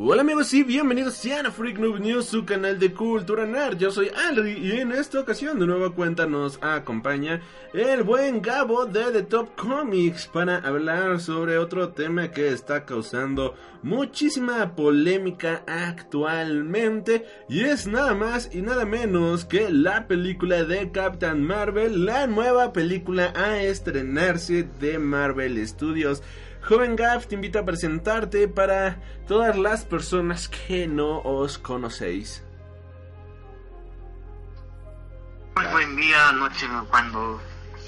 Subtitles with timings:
[0.00, 3.78] Hola amigos y bienvenidos a Freak Noob News, su canal de cultura nerd.
[3.78, 7.42] Yo soy Alri y en esta ocasión de nueva cuenta nos acompaña
[7.74, 13.56] el buen Gabo de The Top Comics para hablar sobre otro tema que está causando
[13.82, 21.42] muchísima polémica actualmente y es nada más y nada menos que la película de Captain
[21.42, 26.22] Marvel, la nueva película a estrenarse de Marvel Studios.
[26.68, 32.44] Joven Gaff te invito a presentarte para todas las personas que no os conocéis.
[35.56, 37.40] Muy buen día, noche, cuando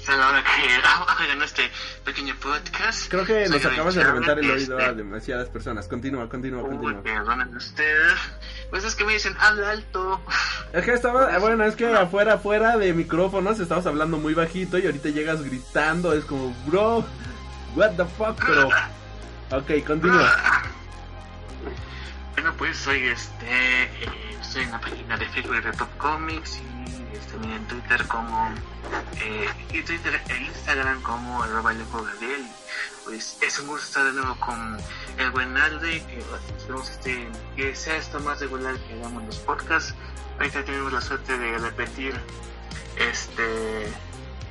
[0.03, 1.69] sea la hora que hagan este
[2.03, 3.07] pequeño podcast.
[3.07, 5.87] Creo que nos acabas de reventar el oído a este, demasiadas personas.
[5.87, 7.03] Continúa, continúa, continúa.
[7.03, 8.17] perdonen ustedes.
[8.71, 10.21] Pues es que me dicen, habla alto.
[10.73, 14.85] Es que estaba, bueno, es que afuera, afuera de micrófonos estabas hablando muy bajito y
[14.85, 17.05] ahorita llegas gritando, es como, bro,
[17.75, 18.69] what the fuck, pero...
[19.51, 20.31] Ok, continúa.
[22.33, 23.83] Bueno, pues soy este.
[23.83, 23.89] eh,
[24.39, 28.49] estoy en la página de Facebook de Top Comics y este, también en Twitter como.
[29.21, 32.47] Eh, y Twitter e Instagram como arroba Gabriel.
[33.03, 34.77] Pues es un gusto estar de nuevo con
[35.17, 36.01] el buen Alde.
[36.05, 36.23] Que
[36.57, 37.27] esperemos este,
[37.57, 39.93] que sea esto más regular que hagamos los podcasts.
[40.37, 42.15] Ahorita tenemos la suerte de repetir
[42.95, 43.91] este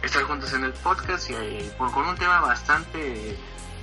[0.02, 3.36] estar juntos en el podcast y eh, con un tema bastante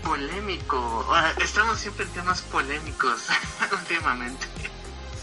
[0.03, 1.05] polémico.
[1.43, 3.27] Estamos siempre en temas polémicos
[3.71, 4.45] últimamente.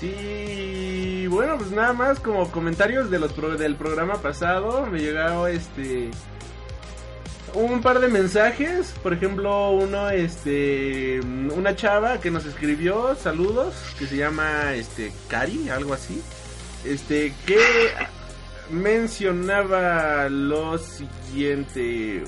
[0.01, 5.47] Sí, bueno, pues nada más como comentarios de los pro- del programa pasado, me llegó
[5.47, 6.11] este
[7.55, 14.07] un par de mensajes, por ejemplo, uno este una chava que nos escribió saludos que
[14.07, 16.21] se llama este Cari, algo así.
[16.85, 17.95] Este que
[18.71, 22.25] mencionaba lo siguiente.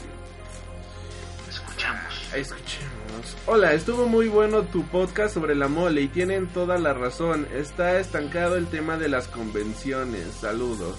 [1.48, 2.34] Escuchamos.
[2.34, 3.36] Escuchemos.
[3.46, 7.46] Hola, estuvo muy bueno tu podcast sobre la mole y tienen toda la razón.
[7.54, 10.26] Está estancado el tema de las convenciones.
[10.40, 10.96] Saludos.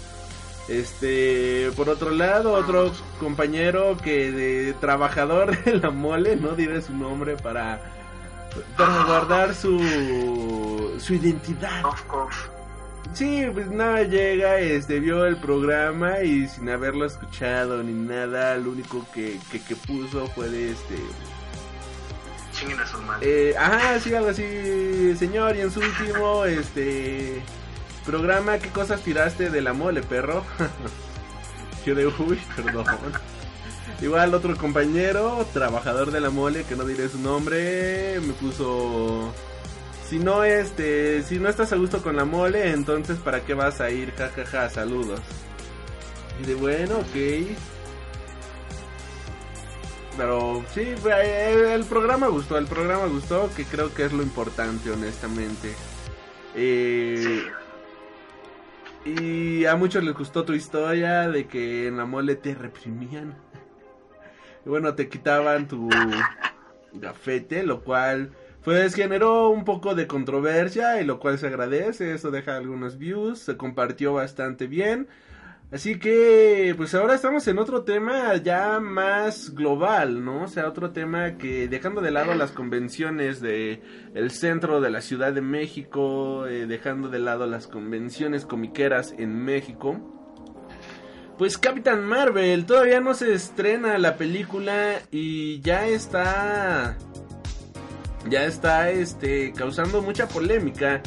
[0.68, 6.94] Este, por otro lado, otro compañero que de trabajador de la mole, no diré su
[6.94, 7.94] nombre para
[8.76, 11.82] para guardar su su identidad.
[11.84, 12.57] Cof, cof.
[13.14, 18.72] Sí, pues nada, llega, este, vio el programa y sin haberlo escuchado ni nada, lo
[18.72, 20.96] único que, que, que puso fue de este...
[22.54, 23.50] Chinguen a su madre.
[23.50, 27.42] Eh, ajá, sí, algo así, señor, y en su último, este...
[28.06, 30.46] Programa, ¿qué cosas tiraste de la mole, perro?
[31.86, 32.86] Yo de, uy, perdón.
[34.02, 39.34] Igual otro compañero, trabajador de la mole, que no diré su nombre, me puso...
[40.08, 43.82] Si no, este, si no estás a gusto con la mole, entonces ¿para qué vas
[43.82, 44.14] a ir?
[44.14, 45.20] Ja, ja, ja, saludos.
[46.42, 47.58] Y de bueno, ok.
[50.16, 54.90] Pero sí, eh, el programa gustó, el programa gustó, que creo que es lo importante,
[54.92, 55.74] honestamente.
[56.56, 57.44] Eh,
[59.04, 63.36] y a muchos les gustó tu historia de que en la mole te reprimían.
[64.66, 65.88] Bueno, te quitaban tu
[66.92, 68.32] gafete, lo cual
[68.68, 73.40] pues generó un poco de controversia y lo cual se agradece, eso deja algunos views,
[73.40, 75.08] se compartió bastante bien.
[75.72, 80.44] Así que, pues ahora estamos en otro tema ya más global, ¿no?
[80.44, 83.82] O sea, otro tema que dejando de lado las convenciones de
[84.32, 89.98] centro de la Ciudad de México, eh, dejando de lado las convenciones comiqueras en México.
[91.38, 96.98] Pues Capitán Marvel, todavía no se estrena la película y ya está
[98.30, 101.02] ya está este causando mucha polémica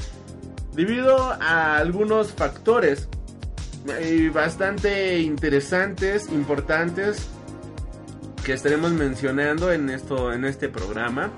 [0.75, 3.09] debido a algunos factores
[3.89, 7.29] eh, bastante interesantes, importantes
[8.45, 11.31] que estaremos mencionando en esto en este programa.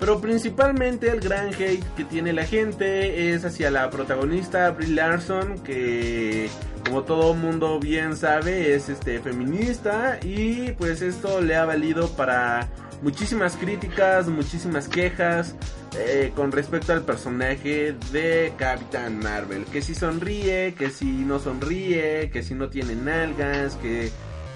[0.00, 5.60] Pero principalmente el gran hate que tiene la gente es hacia la protagonista Brie Larson,
[5.60, 6.50] que
[6.84, 12.68] como todo mundo bien sabe es este feminista y pues esto le ha valido para
[13.04, 15.54] muchísimas críticas, muchísimas quejas
[15.96, 19.66] eh, con respecto al personaje de Capitán Marvel.
[19.66, 24.10] Que si sonríe, que si no sonríe, que si no tiene nalgas, que,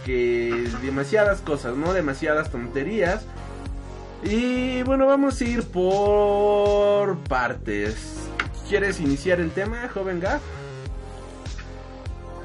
[0.04, 1.92] que demasiadas cosas, ¿no?
[1.92, 3.26] Demasiadas tonterías.
[4.24, 8.30] Y bueno, vamos a ir por partes.
[8.68, 10.40] ¿Quieres iniciar el tema, joven Gaff?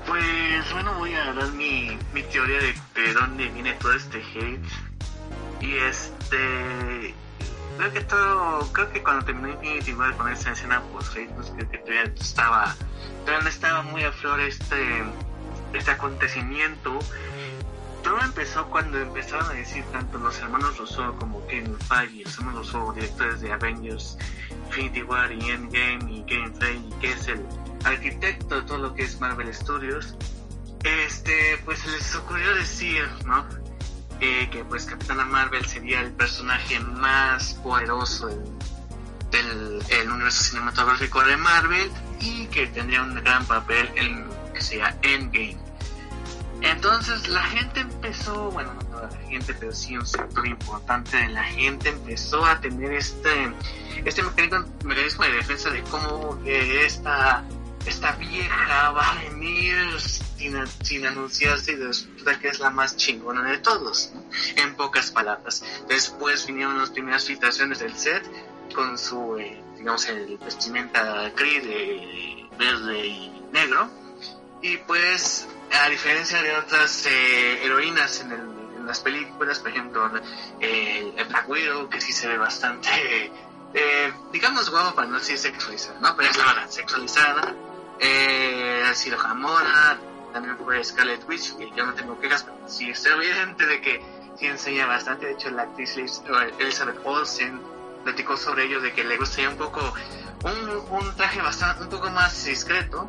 [0.05, 4.92] Pues bueno, voy a dar mi, mi teoría de, de dónde viene todo este hate.
[5.63, 7.15] Y este.
[7.77, 8.71] Creo que todo.
[8.73, 12.75] Creo que cuando terminó Infinity War con esa escena post pues creo que todavía estaba.
[13.21, 15.03] Todavía no estaba muy a flor este.
[15.73, 16.99] Este acontecimiento.
[18.03, 22.73] Todo empezó cuando empezaron a decir tanto los hermanos Russo como Kevin Feige, los hermanos
[22.73, 24.17] Russo, directores de Avengers,
[24.67, 27.45] Infinity War y Endgame y Kevin Feige, que es el
[27.85, 30.17] arquitecto de todo lo que es Marvel Studios,
[30.83, 33.45] este, pues les ocurrió decir, ¿no?
[34.23, 38.29] Que pues Capitana Marvel sería el personaje más poderoso
[39.29, 41.91] del, universo cinematográfico de Marvel
[42.21, 45.57] y que tendría un gran papel en que sea Endgame.
[46.61, 51.27] Entonces la gente empezó, bueno, no toda la gente, pero sí un sector importante de
[51.27, 53.51] la gente empezó a tener este,
[54.05, 57.43] este mecanismo, de defensa de cómo esta,
[57.85, 63.43] esta vieja va a venir sin, sin anunciarse y resulta que es la más chingona
[63.43, 64.23] de todos, ¿no?
[64.61, 65.63] en pocas palabras.
[65.87, 68.23] Después vinieron las primeras filtraciones del set
[68.73, 73.89] con su, eh, digamos, el vestimenta gris, de verde y negro.
[74.61, 75.47] Y pues
[75.81, 78.53] a diferencia de otras eh, heroínas en,
[78.85, 80.11] las películas, por ejemplo,
[80.59, 83.31] eh, el Black Widow, que sí se ve bastante,
[83.73, 86.17] eh, digamos, guapo para no decir sexualizada, ¿no?
[86.17, 87.55] Pero es la verdad, sexualizada.
[88.05, 89.97] Eh, ha sido Gamora,
[90.33, 94.03] también fue Scarlet Witch, que yo no tengo quejas, pero sí es evidente de que
[94.37, 95.27] sí enseña bastante.
[95.27, 97.61] De hecho, la actriz Elizabeth Olsen
[98.03, 99.93] platicó sobre ello, de que le gustaría un poco,
[100.43, 103.07] un, un traje bastante, un poco más discreto.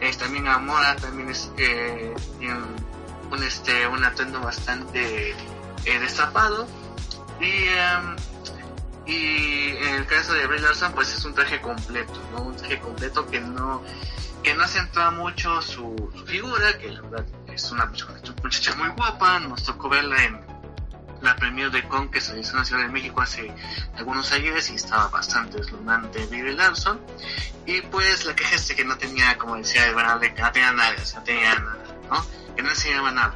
[0.00, 5.32] Es también Amora también es eh, un, un, este un atuendo bastante
[5.84, 6.66] eh, destapado.
[7.38, 8.16] Y um,
[9.04, 12.78] y en el caso de Brie Larson pues es un traje completo no un traje
[12.78, 13.82] completo que no
[14.42, 19.64] que no acentúa mucho su, figura que la verdad es una muchacha muy guapa nos
[19.64, 20.40] tocó verla en
[21.20, 23.52] la premier de Con que se hizo en la Ciudad de México hace
[23.96, 27.00] algunos años y estaba bastante deslumbrante Brie Larson
[27.66, 30.72] y pues la queja es que no tenía como decía de Bernal, que no tenía
[30.72, 32.26] nada, no tenía nada, ¿no?
[32.56, 33.34] que no enseñaba nada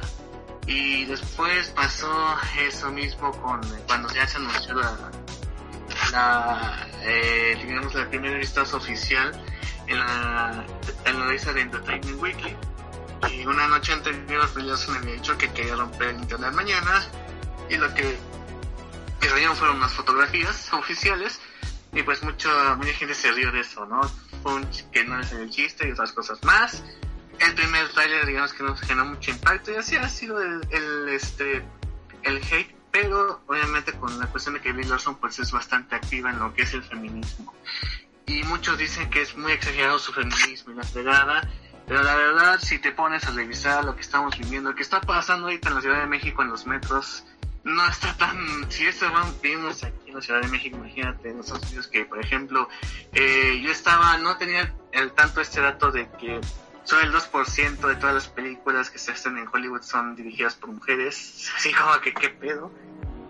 [0.65, 4.97] y después pasó eso mismo con cuando ya se anunció la
[6.11, 9.31] la eh, digamos la primera vistazo oficial
[9.87, 10.65] en la
[11.05, 12.55] en la lista de Entertainment Weekly
[13.31, 17.03] y una noche anterior Brie Larson me había dicho que quería romper el internet mañana
[17.69, 18.17] y lo que,
[19.19, 21.39] que salieron fueron unas fotografías oficiales
[21.91, 24.01] y pues mucho, mucha gente se rió de eso, ¿no?
[24.43, 26.83] Un, que no es el chiste y otras cosas más.
[27.39, 31.09] El primer trailer digamos que no generó mucho impacto y así ha sido el, el,
[31.09, 31.63] este,
[32.23, 36.29] el hate, pero obviamente con la cuestión de que Bill Larson pues es bastante activa
[36.29, 37.53] en lo que es el feminismo.
[38.27, 41.47] Y muchos dicen que es muy exagerado su feminismo y la pegada,
[41.87, 45.01] pero la verdad si te pones a revisar lo que estamos viviendo, lo que está
[45.01, 47.23] pasando ahorita en la Ciudad de México en los metros,
[47.65, 48.71] no está tan.
[48.71, 49.07] Si eso
[49.41, 52.69] vimos aquí en la Ciudad de México, imagínate en Estados Unidos que, por ejemplo,
[53.11, 56.39] eh, yo estaba, no tenía el tanto este dato de que
[56.83, 60.71] solo el 2% de todas las películas que se hacen en Hollywood son dirigidas por
[60.71, 61.51] mujeres.
[61.57, 62.71] Así como que, ¿qué pedo?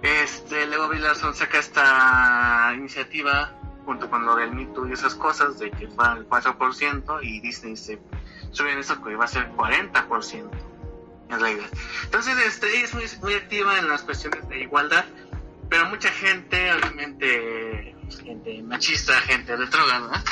[0.01, 5.15] Este, luego Bill Larson saca esta iniciativa junto con lo del Me Too y esas
[5.15, 7.99] cosas de que fueran el 4% y Disney se
[8.51, 10.49] sube en eso que va a ser 40%
[11.29, 11.69] en realidad.
[12.03, 15.05] Entonces, este, es muy, muy activa en las cuestiones de igualdad,
[15.69, 20.23] pero mucha gente, obviamente, gente machista, gente retrógrada,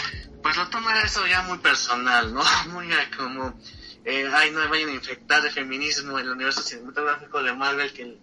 [0.42, 2.44] pues lo toma eso ya muy personal, ¿no?
[2.68, 3.58] Muy como,
[4.04, 7.94] eh, ay, no me vayan a infectar de feminismo en el universo cinematográfico de Marvel,
[7.94, 8.18] que,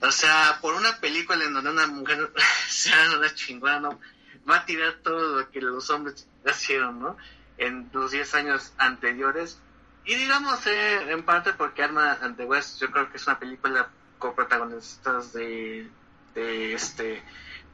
[0.00, 2.32] o sea, por una película en donde una mujer
[2.68, 4.00] sea una chingona, ¿no?
[4.48, 7.16] Va a tirar todo lo que los hombres hicieron, ¿no?
[7.56, 9.60] En los 10 años anteriores,
[10.08, 13.38] y digamos, eh, en parte porque Arma and the West, yo creo que es una
[13.38, 15.86] película con protagonistas de,
[16.34, 17.22] de este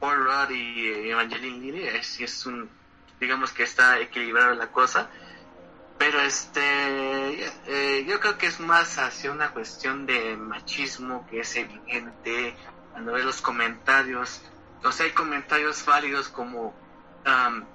[0.01, 2.69] Paul Rudd y Evangeline Lilly, es, es un,
[3.21, 5.09] digamos que está equilibrada la cosa,
[5.97, 11.55] pero este, eh, yo creo que es más hacia una cuestión de machismo que es
[11.55, 12.53] evidente
[12.91, 14.41] cuando ves los comentarios
[14.85, 16.73] o sea, hay comentarios válidos como,
[17.25, 17.65] am,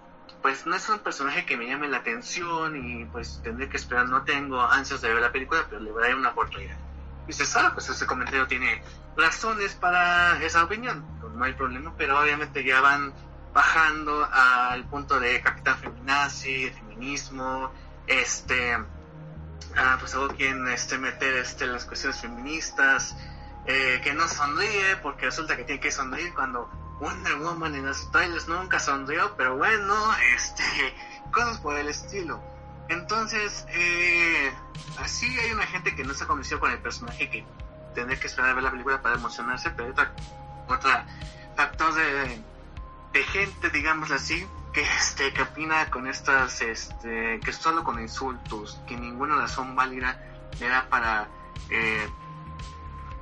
[0.43, 4.09] pues no es un personaje que me llame la atención y pues tendré que esperar,
[4.09, 6.77] no tengo ansias de ver la película, pero le daré una oportunidad.
[7.25, 8.83] Y dices, ah, pues ese comentario tiene
[9.17, 13.13] razones para esa opinión, pues, no hay problema, pero obviamente ya van
[13.53, 17.73] bajando al punto de Capitán Feminazi, feminismo,
[18.07, 18.77] este,
[19.77, 23.17] ah, pues algo quieren este, meter este, las cuestiones feministas,
[23.67, 28.11] eh, que no sonríe porque resulta que tiene que sonreír cuando Wonder Woman en los
[28.11, 29.95] trailers nunca sonrió, pero bueno,
[30.35, 30.63] este,
[31.33, 32.41] cosas por el estilo.
[32.89, 34.53] Entonces, eh,
[34.99, 37.45] así hay una gente que no se convenció con el personaje que
[37.95, 40.13] tendría que esperar a ver la película para emocionarse, pero hay otra,
[40.69, 41.07] otra
[41.57, 42.43] factor de,
[43.13, 48.79] de gente, digamos así, que este que opina con estas este que solo con insultos
[48.87, 50.23] que ninguna razón válida
[50.61, 51.29] le da para
[51.71, 52.09] eh,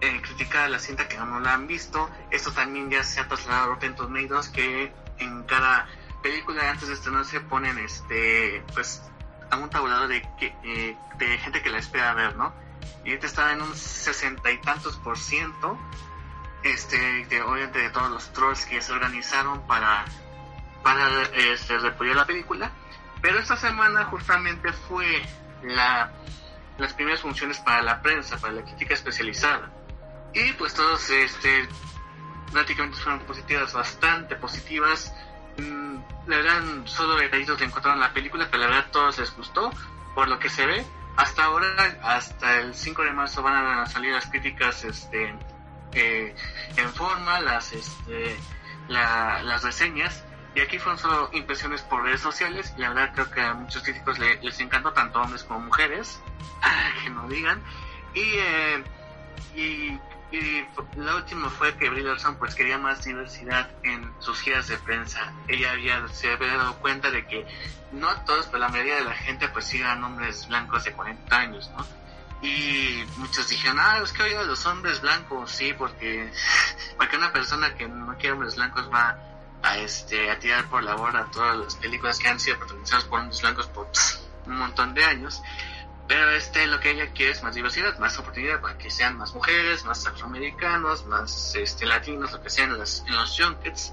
[0.00, 3.28] eh, criticar a la cinta que no la han visto esto también ya se ha
[3.28, 5.86] trasladado a Rotten Tomatoes que en cada
[6.22, 9.02] película antes de estrenarse ponen este pues
[9.50, 12.52] a un tabulador de, eh, de gente que la espera ver no
[13.04, 15.78] y ahorita está en un sesenta y tantos por ciento
[16.62, 20.04] este de, obviamente de todos los trolls que se organizaron para
[20.82, 22.70] para este, repudiar la película.
[23.20, 25.22] Pero esta semana justamente fue
[25.62, 26.12] la,
[26.78, 29.70] las primeras funciones para la prensa, para la crítica especializada.
[30.34, 31.68] Y pues todos este,
[32.52, 35.12] prácticamente fueron positivas, bastante positivas.
[35.56, 39.34] Mm, la verdad, solo detallitos de encontrar en la película, pero la verdad todos les
[39.34, 39.70] gustó,
[40.14, 40.84] por lo que se ve.
[41.16, 41.66] Hasta ahora,
[42.04, 45.34] hasta el 5 de marzo van a salir las críticas este,
[45.92, 46.34] eh,
[46.76, 48.36] en forma, las, este,
[48.86, 50.22] la, las reseñas.
[50.54, 52.72] Y aquí fueron solo impresiones por redes sociales.
[52.76, 56.20] Y la verdad creo que a muchos críticos le- les encantó, tanto hombres como mujeres.
[57.02, 57.60] que no digan.
[58.14, 58.84] Y, eh,
[59.56, 59.98] y,
[60.30, 60.66] y
[60.96, 65.32] la última fue que Brie Larson pues quería más diversidad en sus giras de prensa.
[65.46, 67.46] Ella había, se había dado cuenta de que
[67.92, 71.70] no todos, pero la mayoría de la gente pues eran hombres blancos de 40 años,
[71.76, 71.86] ¿no?
[72.42, 76.30] Y muchos dijeron, ah, es que oiga, los hombres blancos, sí, porque,
[76.96, 79.16] porque una persona que no quiere hombres blancos va
[79.62, 83.20] a este a tirar por la borda todas las películas que han sido protagonizadas por
[83.20, 83.88] hombres blancos por
[84.46, 85.42] un montón de años
[86.08, 89.34] pero este lo que ella quiere es más diversidad más oportunidad para que sean más
[89.34, 93.92] mujeres más afroamericanos más este latinos lo que sean en, los junkets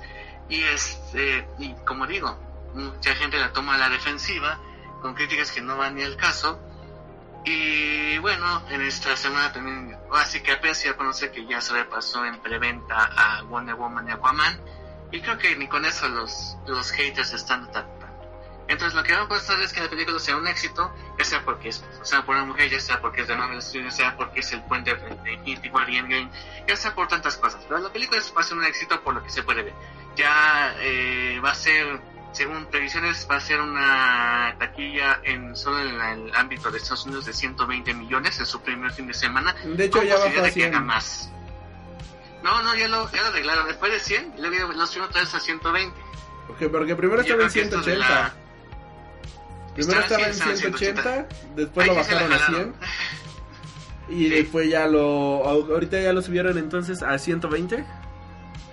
[0.50, 2.40] y este y como digo
[2.74, 4.60] mucha gente la toma a la defensiva
[5.02, 6.60] con críticas que no van ni al caso
[7.46, 11.86] y bueno, en esta semana también, así que apenas ya conocer que ya se le
[11.86, 14.60] pasó en preventa a Wonder Woman y Aquaman.
[15.12, 17.95] Y creo que ni con eso los, los haters están tratando.
[18.68, 21.46] Entonces lo que va a pasar es que la película sea un éxito, ya sea
[21.46, 24.18] porque es, sea, por una mujer, ya sea porque es de Marvel Studios, ya sea
[24.18, 26.30] porque es el puente de Infinity War y Endgame,
[26.68, 27.64] ya sea por tantas cosas.
[27.68, 29.74] Pero la película va a ser un éxito por lo que se puede ver.
[30.16, 36.02] Ya eh, va a ser, según previsiones, va a ser una taquilla en solo en
[36.02, 39.54] el ámbito de Estados Unidos de 120 millones en su primer fin de semana.
[39.64, 40.74] De hecho, ya posibilidad a que 100.
[40.74, 41.30] haga más.
[42.42, 43.68] No, no, ya lo, ya lo arreglaron.
[43.68, 46.00] Después de 100, luego los subieron otra vez a 120.
[46.48, 48.45] Ok, porque primero estaba en creo que esto de 180.
[49.76, 52.76] Primero Estaba estaba en en 180, después Ahí lo sí bajaron a jalaron.
[54.08, 54.20] 100.
[54.20, 55.44] Y después ya lo.
[55.46, 57.86] Ahorita ya lo subieron entonces a 120.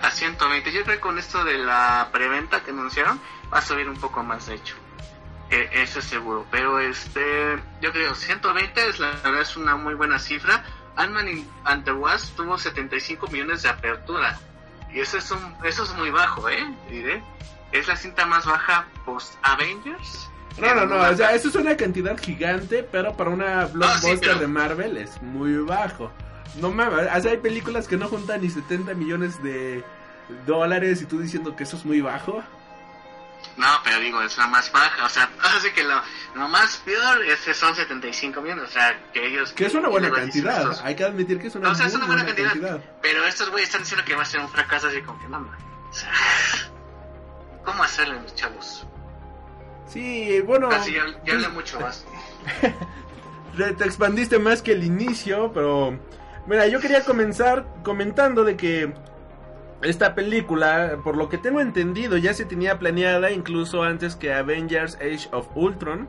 [0.01, 0.73] A 120.
[0.73, 3.21] Yo creo que con esto de la preventa que anunciaron,
[3.53, 4.77] va a subir un poco más, de hecho.
[5.51, 6.47] Eh, eso es seguro.
[6.51, 10.65] Pero este, yo creo 120 es la verdad es una muy buena cifra.
[10.97, 14.39] Ant-Man and the Wasp tuvo 75 millones de apertura.
[14.93, 16.75] Y eso es un, eso es muy bajo, ¿eh?
[16.89, 17.23] Diré.
[17.73, 20.29] Es la cinta más baja post Avengers.
[20.61, 24.39] No, no, no, o sea, eso es una cantidad gigante, pero para una blockbuster pero-
[24.39, 26.11] de Marvel es muy bajo.
[26.61, 29.83] No mames, o sea, hay películas que no juntan ni 70 millones de
[30.47, 32.43] dólares y tú diciendo que eso es muy bajo.
[33.57, 35.05] No, pero digo, es la más baja.
[35.05, 36.01] O sea, así que lo,
[36.35, 38.65] lo más peor es que son 75 millones.
[38.65, 39.53] O sea, que ellos.
[39.53, 41.95] Que es una buena cantidad, estos- hay que admitir que es una, O sea, es
[41.95, 42.81] una buena cantidad.
[43.03, 45.39] Pero estos güeyes están diciendo que va a ser un fracaso así como que no.
[45.39, 46.13] O sea,
[47.65, 48.87] ¿cómo hacerle, mis chavos?
[49.93, 52.05] Sí, bueno, Así ya, ya hablé mucho más.
[53.57, 55.99] te, te expandiste más que el inicio, pero
[56.47, 58.93] mira, yo quería comenzar comentando de que
[59.83, 64.97] esta película, por lo que tengo entendido, ya se tenía planeada incluso antes que Avengers
[64.97, 66.09] Age of Ultron.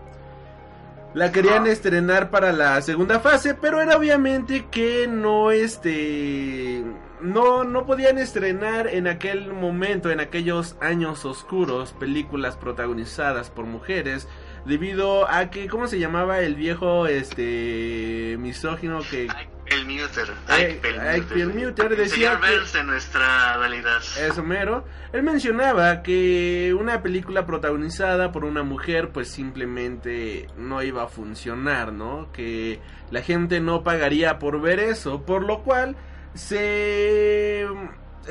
[1.15, 1.69] La querían Ah.
[1.69, 6.83] estrenar para la segunda fase, pero era obviamente que no este
[7.23, 14.27] no no podían estrenar en aquel momento, en aquellos años oscuros, películas protagonizadas por mujeres
[14.65, 19.27] debido a que cómo se llamaba el viejo este misógino que
[19.65, 20.29] El Muter.
[20.47, 24.01] Perlmutter El decía que- Burns de nuestra realidad.
[24.19, 24.85] Eso mero.
[25.13, 31.91] Él mencionaba que una película protagonizada por una mujer pues simplemente no iba a funcionar,
[31.93, 32.31] ¿no?
[32.33, 32.79] Que
[33.11, 35.95] la gente no pagaría por ver eso, por lo cual
[36.33, 37.65] se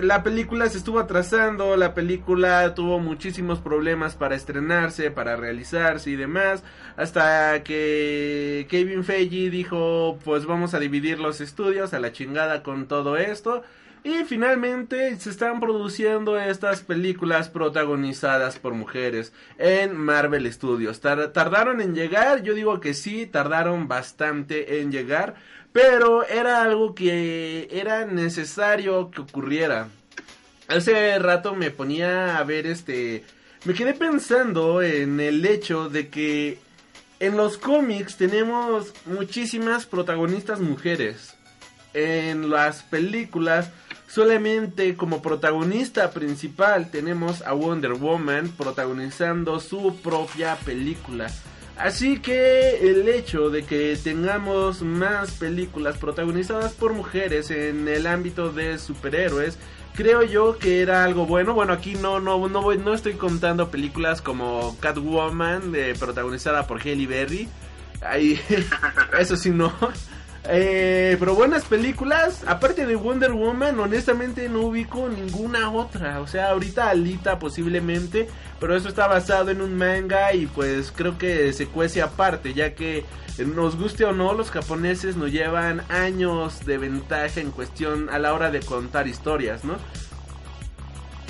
[0.01, 6.17] la película se estuvo atrasando, la película tuvo muchísimos problemas para estrenarse, para realizarse y
[6.17, 6.65] demás,
[6.97, 12.87] hasta que Kevin Feige dijo, pues vamos a dividir los estudios a la chingada con
[12.87, 13.63] todo esto.
[14.05, 21.01] Y finalmente se están produciendo estas películas protagonizadas por mujeres en Marvel Studios.
[21.01, 25.37] Tar- tardaron en llegar, yo digo que sí, tardaron bastante en llegar,
[25.73, 29.89] pero era algo que era necesario que ocurriera.
[30.69, 33.25] Hace rato me ponía a ver este...
[33.65, 36.59] Me quedé pensando en el hecho de que
[37.21, 41.35] en los cómics tenemos muchísimas protagonistas mujeres.
[41.95, 43.71] En las películas
[44.09, 51.31] solamente como protagonista principal tenemos a Wonder Woman protagonizando su propia película.
[51.77, 58.53] Así que el hecho de que tengamos más películas protagonizadas por mujeres en el ámbito
[58.53, 59.59] de superhéroes,
[59.95, 61.55] creo yo que era algo bueno.
[61.55, 67.07] Bueno, aquí no no no voy, no estoy contando películas como Catwoman protagonizada por Halle
[67.07, 67.49] Berry.
[68.03, 68.41] Ahí,
[69.19, 69.73] eso sí no.
[70.49, 76.21] Eh, pero buenas películas, aparte de Wonder Woman, honestamente no ubico ninguna otra.
[76.21, 81.17] O sea, ahorita Alita posiblemente, pero eso está basado en un manga y pues creo
[81.17, 83.05] que se cuece aparte, ya que
[83.55, 88.35] nos guste o no, los japoneses nos llevan años de ventaja en cuestión a la
[88.35, 89.77] hora de contar historias, ¿no?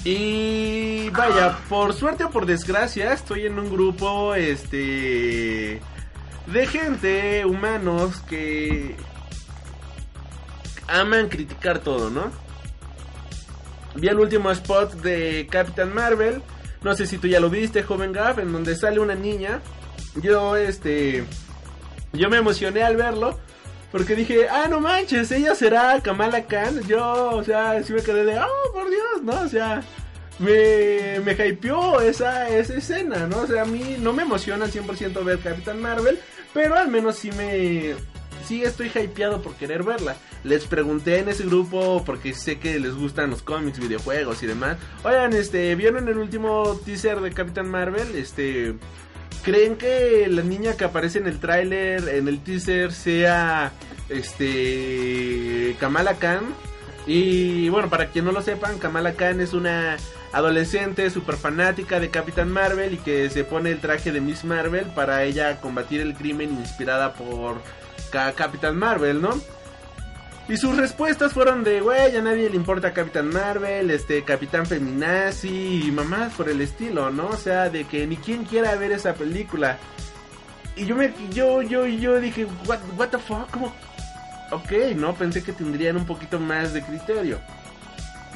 [0.05, 5.81] Y vaya, por suerte o por desgracia, estoy en un grupo, este,
[6.47, 8.97] de gente, humanos, que
[10.89, 12.31] aman criticar todo, ¿no?
[13.95, 16.43] Vi el último spot de Captain Marvel,
[16.83, 19.61] no sé si tú ya lo viste, joven Gaff, en donde sale una niña.
[20.17, 21.25] Yo, este,
[22.13, 23.39] yo me emocioné al verlo.
[23.93, 26.81] Porque dije, ah, no manches, ella será Kamala Khan.
[26.89, 29.43] Yo, o sea, sí me quedé de, oh, por Dios, ¿no?
[29.43, 29.83] O sea,
[30.39, 33.41] me, me hypeó esa, esa escena, ¿no?
[33.41, 36.19] O sea, a mí no me emociona al 100% ver Capitán Marvel,
[36.53, 37.95] pero al menos sí me...
[38.47, 40.17] Sí estoy hypeado por querer verla.
[40.43, 44.79] Les pregunté en ese grupo, porque sé que les gustan los cómics, videojuegos y demás.
[45.05, 48.17] Oigan, este, ¿vieron el último teaser de Capitán Marvel?
[48.17, 48.75] Este...
[49.45, 53.73] ¿Creen que la niña que aparece en el tráiler, en el teaser, sea
[54.09, 56.45] este Kamala Khan?
[57.09, 59.97] Y bueno, para quien no lo sepan, Kamala Khan es una
[60.33, 64.87] adolescente super fanática de Capitán Marvel y que se pone el traje de Miss Marvel
[64.95, 67.61] para ella combatir el crimen inspirada por
[68.11, 69.31] Ca- Capitán Marvel, ¿no?
[70.49, 75.83] Y sus respuestas fueron de, güey, a nadie le importa Capitán Marvel, este, Capitán Feminazi
[75.87, 77.29] y mamás por el estilo, ¿no?
[77.29, 79.79] O sea, de que ni quien quiera ver esa película.
[80.75, 83.73] Y yo me, yo, yo, yo dije, what, what the fuck, ¿cómo?
[84.51, 87.39] Ok, no, pensé que tendrían un poquito más de criterio.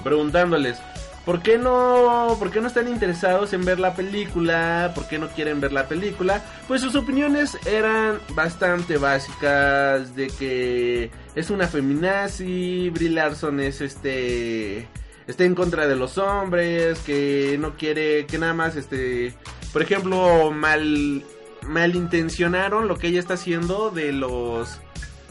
[0.05, 0.79] Preguntándoles,
[1.27, 4.93] ¿por qué no, por qué no están interesados en ver la película?
[4.95, 6.43] ¿Por qué no quieren ver la película?
[6.69, 14.89] Pues sus opiniones eran bastante básicas de que es una feminazi, Brie Larson es este
[15.27, 19.35] está en contra de los hombres, que no quiere que nada más este,
[19.73, 21.25] por ejemplo, mal
[21.67, 24.81] malintencionaron lo que ella está haciendo de los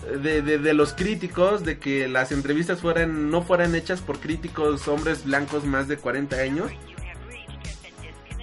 [0.05, 4.87] de, de, de los críticos, de que las entrevistas fueran no fueran hechas por críticos
[4.87, 6.71] hombres blancos más de 40 años.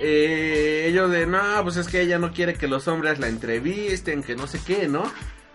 [0.05, 4.23] Eh, ellos de, no, pues es que ella no quiere que los hombres la entrevisten,
[4.23, 5.05] que no sé qué, ¿no?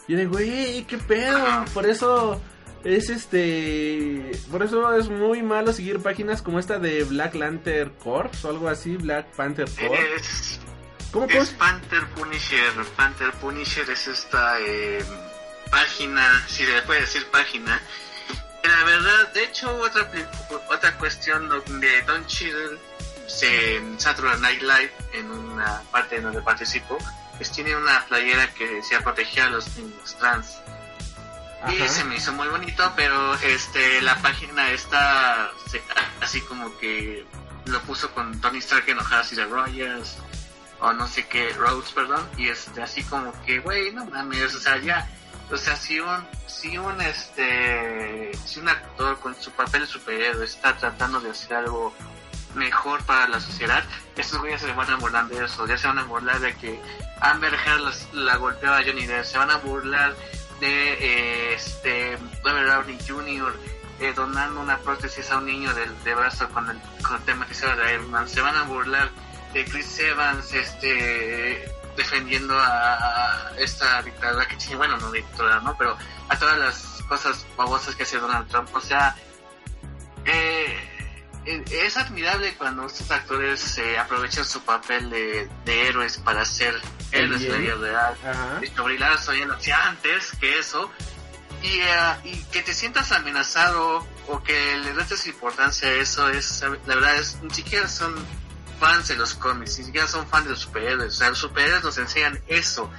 [0.07, 2.41] Y yo de, güey, qué pedo, por eso
[2.85, 8.45] es este, por eso es muy malo seguir páginas como esta de Black Lantern Corps
[8.45, 9.99] o algo así, Black Panther Corps.
[10.15, 10.59] Es,
[11.11, 11.49] ¿Cómo, es?
[11.49, 12.71] Panther Punisher.
[12.95, 14.99] Panther Punisher es esta eh,
[15.69, 17.81] página, si le puede decir página.
[18.63, 20.09] La verdad, de hecho, otra,
[20.69, 22.77] otra cuestión donde Don Cheadle
[23.27, 26.97] se, en Saturday Night Live, en una parte en donde participo,
[27.37, 30.57] pues tiene una playera que decía proteger a los niños trans.
[31.71, 35.81] Y se me hizo muy bonito, pero este la página está se-
[36.21, 37.25] así como que
[37.65, 40.17] lo puso con Tony Stark enojadas y de Rogers
[40.79, 44.59] o no sé qué, Rhodes, perdón, y este así como que, güey, no mames, o
[44.59, 45.09] sea, ya,
[45.49, 50.75] o sea, si un, si un este, si un actor con su papel de está
[50.75, 51.93] tratando de hacer algo
[52.55, 53.83] mejor para la sociedad,
[54.15, 56.81] estos güeyes se van a burlar de eso, ya se van a burlar de que
[57.21, 60.15] Amber Heard la golpeó a Johnny Depp, se van a burlar
[60.59, 63.55] de eh, este Robert Downey Jr.
[63.99, 67.93] eh, donando una prótesis a un niño del, de brazo con el, con tematizado de
[67.93, 68.27] Iron Man.
[68.27, 69.09] Se van a burlar
[69.53, 75.75] de Chris Evans este defendiendo a, esta dictadura que tiene, bueno, no dictadura, ¿no?
[75.77, 75.97] Pero
[76.29, 78.69] a todas las cosas babosas que hace Donald Trump.
[78.73, 79.15] O sea,
[80.25, 80.77] eh,
[81.45, 86.75] eh, es admirable cuando estos actores eh, aprovechan su papel de, de héroes para ser
[87.11, 88.17] héroes de la vida real.
[88.23, 88.59] Ajá.
[88.61, 90.91] Y brillar soy antes que eso.
[91.63, 96.63] Y, eh, y que te sientas amenazado o que le restes importancia a eso es,
[96.85, 98.13] la verdad, es, ni siquiera son
[98.79, 101.13] fans de los cómics, ni siquiera son fans de los superhéroes.
[101.13, 102.89] O sea, los superhéroes nos enseñan eso,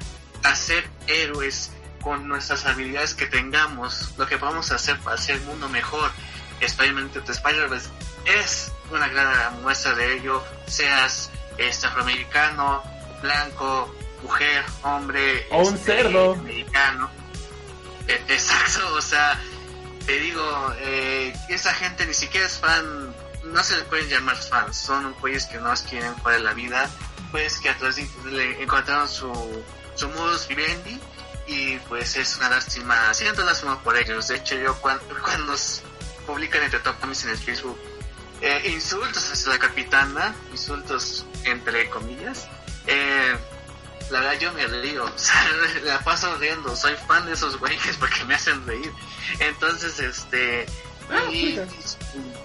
[0.43, 1.71] a ser héroes
[2.03, 6.11] con nuestras habilidades que tengamos, lo que podemos hacer para hacer el mundo mejor.
[6.61, 7.89] Spider-Man Spider-Verse
[8.25, 12.83] es una gran muestra de ello, seas este, afroamericano,
[13.23, 16.33] blanco, mujer, hombre, O un este, cerdo.
[16.35, 17.11] americano.
[18.07, 19.39] E- Exacto, o sea,
[20.07, 23.08] te digo, eh, esa gente ni siquiera es fan,
[23.53, 26.89] no se le pueden llamar fans, son güeyes que no quieren jugar la vida,
[27.31, 29.33] pues que a través de le encontraron su,
[29.95, 31.01] su modus vivendi
[31.47, 35.55] y pues es una lástima, siento lástima por ellos, de hecho yo cuando, cuando
[36.27, 37.79] publican entre top comics en el Facebook
[38.41, 42.47] eh, insultos hacia la capitana, insultos entre comillas,
[42.87, 43.37] eh,
[44.11, 48.25] la verdad yo me río, o la paso riendo, soy fan de esos güeyes porque
[48.25, 48.93] me hacen reír.
[49.41, 50.67] Entonces, este,
[51.33, 51.55] y,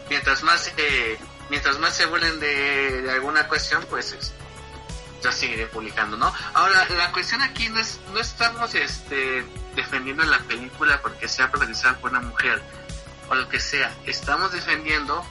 [0.10, 1.18] mientras más se,
[1.50, 4.34] mientras más se burlen de, de alguna cuestión, pues es-
[5.24, 6.34] yo seguiré publicando, ¿no?
[6.54, 9.46] Ahora, la cuestión aquí no es, no estamos este,
[9.76, 12.62] defendiendo la película porque sea protagonizada por una mujer
[13.30, 15.26] o lo que sea, estamos defendiendo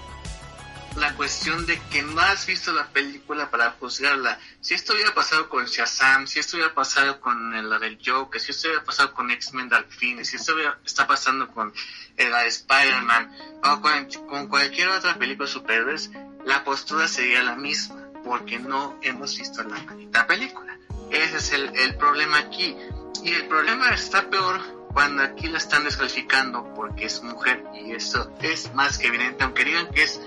[0.97, 4.39] la cuestión de que no has visto la película para juzgarla.
[4.61, 8.51] Si esto hubiera pasado con Shazam, si esto hubiera pasado con la del Joker, si
[8.51, 11.73] esto hubiera pasado con X-Men Dark Phoenix, si esto hubiera, está pasando con
[12.17, 16.11] la de Spider-Man o con, con cualquier otra película superhéroes,
[16.45, 20.79] la postura sería la misma, porque no hemos visto la maldita película.
[21.11, 22.77] Ese es el, el problema aquí.
[23.23, 24.61] Y el problema está peor
[24.93, 29.65] cuando aquí la están descalificando porque es mujer y eso es más que evidente, aunque
[29.65, 30.21] digan que es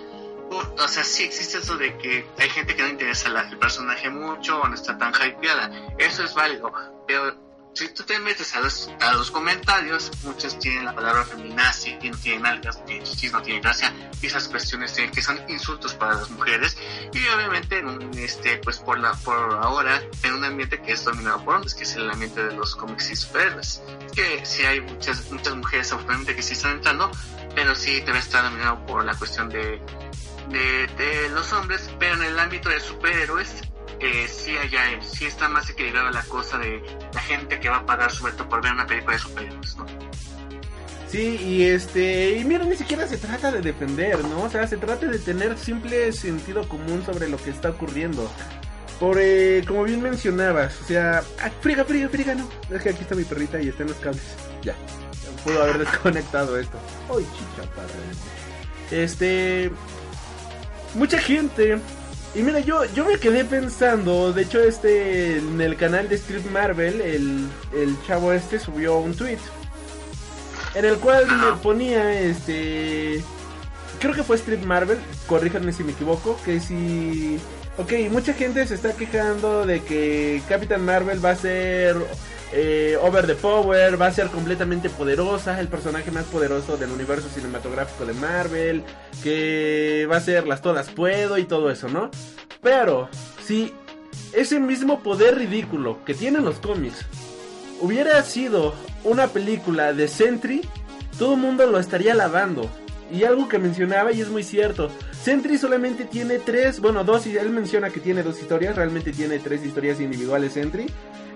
[0.51, 4.09] o, sea, sí existe eso de que hay gente que no interesa la- el personaje
[4.09, 5.71] mucho o no está tan hypeada.
[5.97, 6.71] Eso es válido.
[7.07, 11.97] Pero si tú te metes a los, a los comentarios, muchos tienen la palabra feminazi,
[12.09, 13.93] no tienen algas, no tienen chichis, no tienen gracia.
[14.21, 16.77] Y esas cuestiones que son insultos para las mujeres.
[17.11, 21.03] Y obviamente, en un, este, pues por, la, por ahora, en un ambiente que es
[21.03, 23.81] dominado por hombres, que es el ambiente de los cómics y superhéroes.
[24.15, 27.11] Que sí hay muchas, muchas mujeres, afortunadamente, que sí están entrando,
[27.55, 29.81] pero sí debe estar dominado por la cuestión de
[30.49, 33.63] de, los hombres, pero en el ámbito de superhéroes
[33.99, 36.81] eh, sí allá sí está más equilibrada la cosa de
[37.13, 39.85] la gente que va a pagar todo por ver una película de superhéroes, ¿no?
[41.07, 44.43] Sí, y este, y mira, ni siquiera se trata de defender, ¿no?
[44.43, 48.29] O sea, se trata de tener simple sentido común sobre lo que está ocurriendo.
[48.99, 52.49] Por, eh, como bien mencionabas, o sea, ah, friga, friga, friga, no.
[52.69, 54.23] Es que aquí está mi perrita y está en los cables.
[54.61, 54.75] Ya,
[55.43, 56.77] puedo haber desconectado esto.
[57.09, 57.87] Ay, chicha, para.
[58.91, 59.71] Este,
[60.95, 61.77] mucha gente.
[62.33, 66.43] Y mira, yo, yo me quedé pensando, de hecho, este, en el canal de Street
[66.51, 69.39] Marvel, el, el chavo este subió un tweet
[70.75, 73.23] en el cual me ponía este
[73.99, 77.39] creo que fue Street Marvel corríjanme si me equivoco que si
[77.77, 81.95] ok mucha gente se está quejando de que Captain Marvel va a ser
[82.55, 87.27] eh, over the power va a ser completamente poderosa el personaje más poderoso del universo
[87.29, 88.83] cinematográfico de Marvel
[89.21, 92.09] que va a ser las todas puedo y todo eso no
[92.61, 93.09] pero
[93.43, 93.73] si
[94.33, 97.05] ese mismo poder ridículo que tienen los cómics
[97.79, 100.61] hubiera sido una película de Sentry,
[101.17, 102.69] todo el mundo lo estaría alabando.
[103.11, 104.89] Y algo que mencionaba y es muy cierto.
[105.21, 109.39] Sentry solamente tiene tres, bueno, dos, y él menciona que tiene dos historias, realmente tiene
[109.39, 110.87] tres historias individuales Sentry.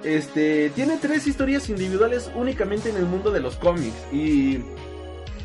[0.03, 3.95] Este, tiene tres historias individuales únicamente en el mundo de los cómics.
[4.11, 4.59] Y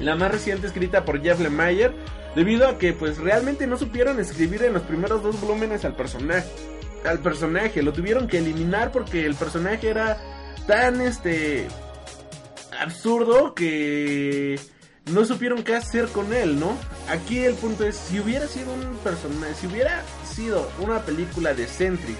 [0.01, 1.93] la más reciente escrita por Jeff Lemire,
[2.35, 6.49] debido a que pues realmente no supieron escribir en los primeros dos volúmenes al personaje.
[7.05, 10.19] Al personaje, lo tuvieron que eliminar porque el personaje era
[10.67, 11.69] tan este
[12.81, 14.59] absurdo que
[15.13, 16.77] no supieron qué hacer con él, ¿no?
[17.11, 21.69] Aquí el punto es si hubiera sido un personaje, si hubiera sido una película de
[21.69, 22.17] Sentry,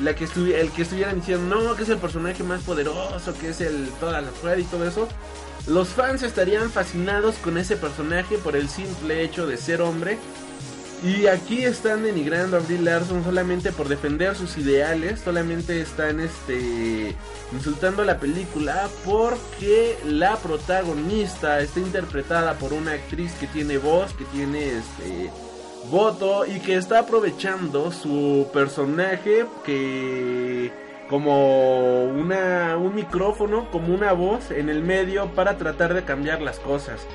[0.00, 3.60] la que el que estuvieran diciendo, "No, que es el personaje más poderoso, que es
[3.60, 5.08] el toda la fuerza y todo eso",
[5.66, 10.18] los fans estarían fascinados con ese personaje por el simple hecho de ser hombre.
[11.04, 17.16] Y aquí están denigrando a Brie Larson solamente por defender sus ideales, solamente están este
[17.52, 24.24] insultando la película porque la protagonista está interpretada por una actriz que tiene voz, que
[24.26, 25.32] tiene este
[25.90, 30.72] voto y que está aprovechando su personaje que
[31.08, 36.58] como una un micrófono, como una voz en el medio para tratar de cambiar las
[36.58, 37.06] cosas.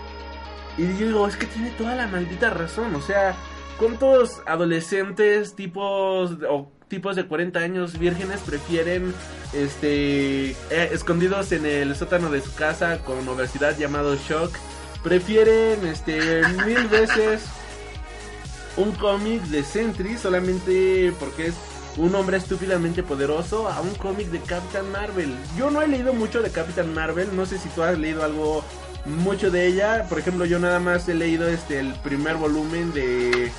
[0.78, 3.36] Y digo, es que tiene toda la maldita razón, o sea,
[3.78, 9.14] ¿Cuántos adolescentes tipos o tipos de 40 años vírgenes prefieren
[9.54, 14.52] este eh, escondidos en el sótano de su casa con obesidad llamado shock?
[15.04, 17.46] Prefieren este mil veces
[18.78, 21.56] un cómic de Sentry solamente porque es
[21.98, 25.36] un hombre estúpidamente poderoso a un cómic de Captain Marvel.
[25.58, 28.64] Yo no he leído mucho de Captain Marvel, no sé si tú has leído algo
[29.06, 30.06] mucho de ella.
[30.08, 33.52] Por ejemplo, yo nada más he leído este el primer volumen de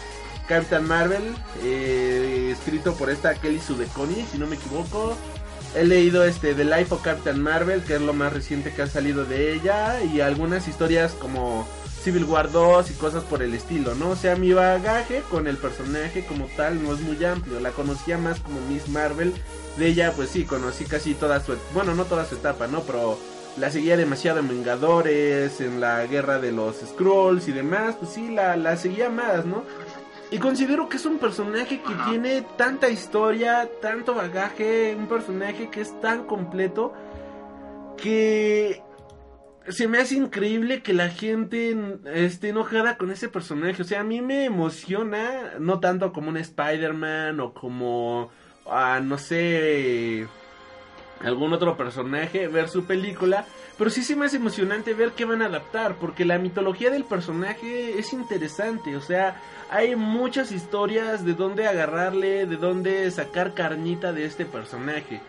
[0.47, 5.17] Captain Marvel, eh, escrito por esta Kelly Sudeconi, si no me equivoco.
[5.75, 8.87] He leído este The Life of Captain Marvel, que es lo más reciente que ha
[8.87, 11.67] salido de ella, y algunas historias como
[12.09, 14.09] Civil War 2 y cosas por el estilo, ¿no?
[14.09, 18.17] O sea, mi bagaje con el personaje como tal no es muy amplio, la conocía
[18.17, 19.35] más como Miss Marvel.
[19.77, 22.81] De ella, pues sí, conocí casi toda su, bueno, no toda su etapa, ¿no?
[22.81, 23.19] Pero
[23.59, 28.31] la seguía demasiado en Vengadores, en la guerra de los Scrolls y demás, pues sí,
[28.31, 29.65] la, la seguía más, ¿no?
[30.31, 35.83] Y considero que es un personaje que tiene tanta historia, tanto bagaje, un personaje que
[35.83, 36.95] es tan completo
[37.99, 38.83] que
[39.71, 41.77] se me hace increíble que la gente
[42.15, 43.83] esté enojada con ese personaje.
[43.83, 48.31] O sea, a mí me emociona, no tanto como un Spider-Man o como,
[48.67, 50.27] ah, no sé,
[51.21, 53.45] algún otro personaje, ver su película.
[53.77, 57.05] Pero sí se me hace emocionante ver qué van a adaptar, porque la mitología del
[57.05, 58.97] personaje es interesante.
[58.97, 65.21] O sea, hay muchas historias de dónde agarrarle, de dónde sacar carnita de este personaje.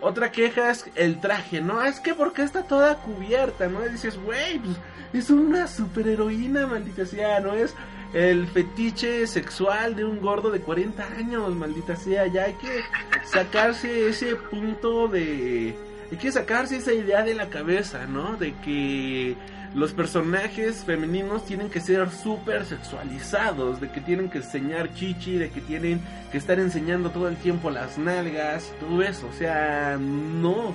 [0.00, 1.82] Otra queja es el traje, ¿no?
[1.82, 3.80] Es que porque está toda cubierta, ¿no?
[3.80, 4.76] Dices, güey, pues,
[5.12, 7.54] es una superheroína, maldita sea, ¿no?
[7.54, 7.74] Es
[8.12, 12.26] el fetiche sexual de un gordo de 40 años, maldita sea.
[12.26, 12.82] Ya hay que
[13.24, 15.74] sacarse ese punto de...
[16.10, 18.36] Hay que sacarse esa idea de la cabeza, ¿no?
[18.36, 19.36] De que
[19.76, 25.50] los personajes femeninos tienen que ser súper sexualizados, de que tienen que enseñar chichi, de
[25.50, 26.00] que tienen
[26.32, 30.74] que estar enseñando todo el tiempo las nalgas, todo eso, o sea, no.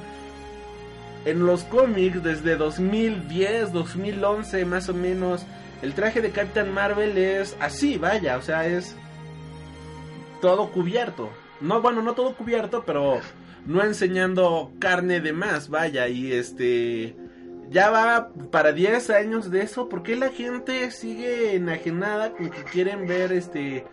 [1.26, 5.48] En los cómics desde 2010, 2011 más o menos,
[5.82, 8.96] el traje de Captain Marvel es así, vaya, o sea, es
[10.42, 11.32] todo cubierto.
[11.60, 13.20] No, bueno, no todo cubierto, pero
[13.66, 17.16] no enseñando carne de más, vaya, y este
[17.72, 22.64] ya va para 10 años de eso, ¿por qué la gente sigue enajenada con que
[22.66, 23.86] quieren ver este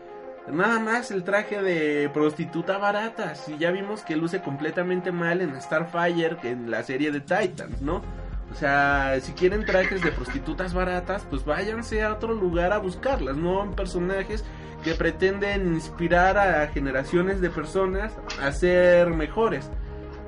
[0.51, 3.37] nada más el traje de prostituta barata?
[3.37, 7.81] Si ya vimos que luce completamente mal en Starfire que en la serie de Titans,
[7.81, 8.03] ¿no?
[8.51, 13.37] O sea, si quieren trajes de prostitutas baratas, pues váyanse a otro lugar a buscarlas,
[13.37, 14.45] no en personajes
[14.83, 18.13] que pretenden inspirar a generaciones de personas
[18.43, 19.71] a ser mejores.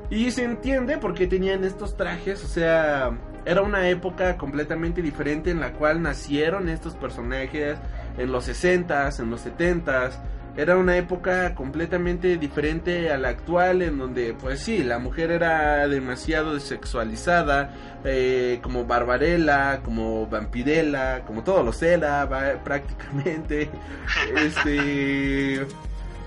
[0.08, 5.50] Y se entiende por qué tenían estos trajes, o sea, era una época completamente diferente
[5.50, 7.78] en la cual nacieron estos personajes
[8.18, 10.12] en los 60s, en los 70s.
[10.56, 15.86] Era una época completamente diferente a la actual en donde pues sí, la mujer era
[15.86, 17.72] demasiado sexualizada,
[18.04, 22.28] eh, como Barbarella, como Vampirella, como todos los era
[22.64, 23.70] prácticamente.
[24.36, 25.64] Este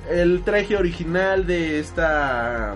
[0.09, 2.75] el traje original de esta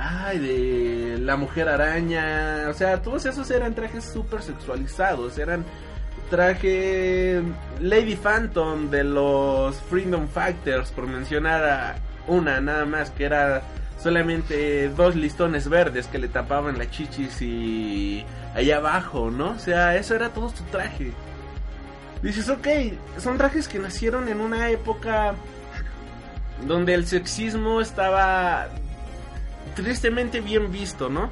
[0.00, 2.66] Ay, de la mujer araña.
[2.68, 5.38] O sea, todos esos eran trajes súper sexualizados.
[5.38, 5.64] Eran
[6.30, 7.42] traje
[7.80, 13.62] Lady Phantom de los Freedom Factors, por mencionar a una nada más, que era
[14.02, 18.24] solamente dos listones verdes que le tapaban las chichis y
[18.54, 19.50] allá abajo, ¿no?
[19.50, 21.12] O sea, eso era todo su traje.
[22.22, 22.66] Dices, ok,
[23.18, 25.34] son trajes que nacieron en una época
[26.66, 28.68] donde el sexismo estaba
[29.74, 31.30] tristemente bien visto, ¿no?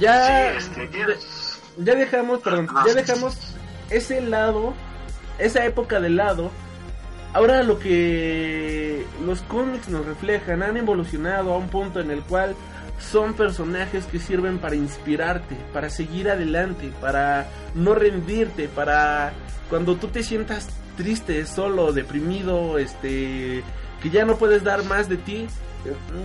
[0.00, 0.90] Ya, este,
[1.78, 3.36] ya dejamos, perdón, ya dejamos
[3.90, 4.74] ese lado,
[5.38, 6.50] esa época de lado.
[7.32, 12.54] Ahora lo que los cómics nos reflejan han evolucionado a un punto en el cual
[13.00, 19.32] son personajes que sirven para inspirarte, para seguir adelante, para no rendirte, para
[19.68, 23.64] cuando tú te sientas triste, solo, deprimido, este,
[24.02, 25.46] que ya no puedes dar más de ti,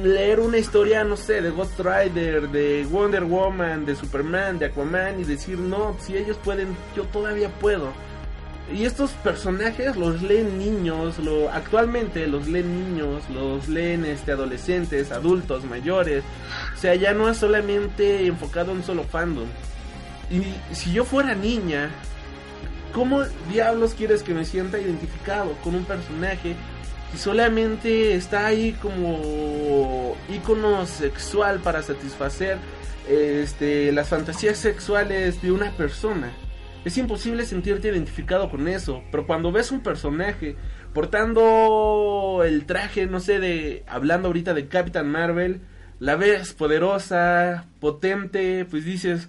[0.03, 5.19] leer una historia, no sé, de Ghost Rider, de Wonder Woman, de Superman, de Aquaman
[5.19, 7.91] y decir, no, si ellos pueden, yo todavía puedo.
[8.71, 15.11] Y estos personajes los leen niños, lo, actualmente los leen niños, los leen este, adolescentes,
[15.11, 16.23] adultos, mayores.
[16.75, 19.47] O sea, ya no es solamente enfocado en solo fandom.
[20.29, 20.43] Y
[20.75, 21.89] si yo fuera niña,
[22.93, 26.55] ¿cómo diablos quieres que me sienta identificado con un personaje
[27.11, 32.57] que solamente está ahí como ícono sexual para satisfacer
[33.07, 36.31] este, las fantasías sexuales de una persona?
[36.85, 40.55] Es imposible sentirte identificado con eso, pero cuando ves un personaje
[40.93, 45.61] portando el traje, no sé, de hablando ahorita de Captain Marvel,
[45.99, 49.27] la ves poderosa, potente, pues dices,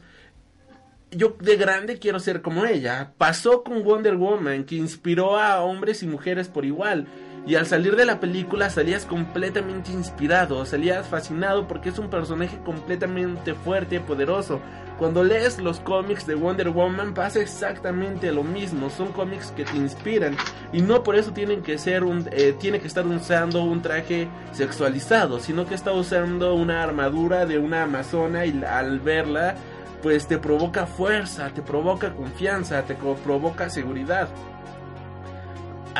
[1.10, 3.12] yo de grande quiero ser como ella.
[3.18, 7.08] Pasó con Wonder Woman, que inspiró a hombres y mujeres por igual.
[7.46, 12.58] Y al salir de la película salías completamente inspirado, salías fascinado porque es un personaje
[12.64, 14.60] completamente fuerte y poderoso.
[14.98, 19.74] Cuando lees los cómics de Wonder Woman pasa exactamente lo mismo, son cómics que te
[19.74, 20.36] inspiran
[20.74, 25.40] y no por eso tienen que ser eh, tiene que estar usando un traje sexualizado,
[25.40, 29.54] sino que está usando una armadura de una amazona y al verla
[30.02, 34.28] pues te provoca fuerza, te provoca confianza, te provoca seguridad.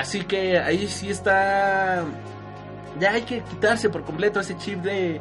[0.01, 2.03] Así que ahí sí está.
[2.99, 5.21] Ya hay que quitarse por completo ese chip de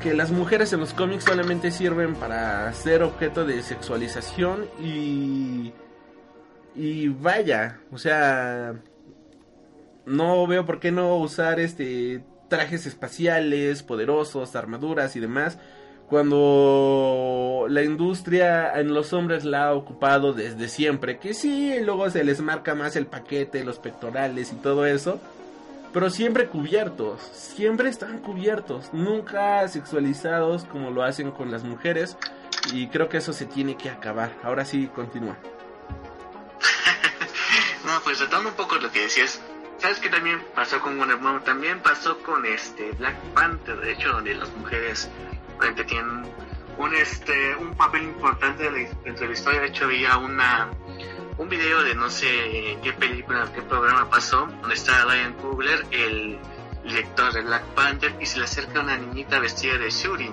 [0.00, 5.72] que las mujeres en los cómics solamente sirven para ser objeto de sexualización y.
[6.76, 8.74] Y vaya, o sea.
[10.06, 15.58] No veo por qué no usar este trajes espaciales, poderosos, armaduras y demás
[16.08, 22.24] cuando la industria en los hombres la ha ocupado desde siempre, que sí, luego se
[22.24, 25.20] les marca más el paquete, los pectorales y todo eso,
[25.92, 32.16] pero siempre cubiertos, siempre están cubiertos, nunca sexualizados como lo hacen con las mujeres
[32.72, 34.32] y creo que eso se tiene que acabar.
[34.42, 35.36] Ahora sí, continúa.
[37.84, 39.42] no, pues retomando un poco lo que decías,
[39.78, 41.44] ¿sabes qué también pasó con Wonder Woman?
[41.44, 45.10] También pasó con este Black Panther, de hecho, donde las mujeres
[45.86, 46.22] tienen
[46.78, 49.60] un este un papel importante dentro de la historia.
[49.60, 50.70] De hecho, había una
[51.38, 56.38] un video de no sé qué película, qué programa pasó, donde está Ryan Coogler, el
[56.84, 60.30] director de Black Panther, y se le acerca una niñita vestida de Shuri.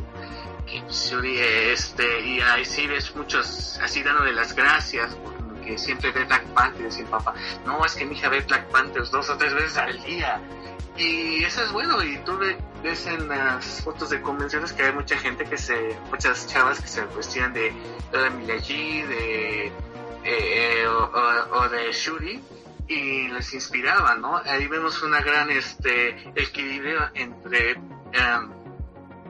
[0.66, 6.26] Que Shuri, este, y ahí sí ves muchos así dándole las gracias, porque siempre ve
[6.26, 7.36] Black Panther y decir papá,
[7.66, 10.42] no, es que mi hija ve Black Panther dos o tres veces al día.
[10.98, 12.40] Y eso es bueno, y tú
[12.82, 16.88] ves en las fotos de convenciones que hay mucha gente que se, muchas chavas que
[16.88, 17.74] se vestían de,
[18.12, 19.72] de Milaji, de,
[20.24, 22.42] eh, o, de Shuri,
[22.88, 24.38] y les inspiraba, ¿no?
[24.38, 28.55] Ahí vemos una gran este equilibrio entre, em,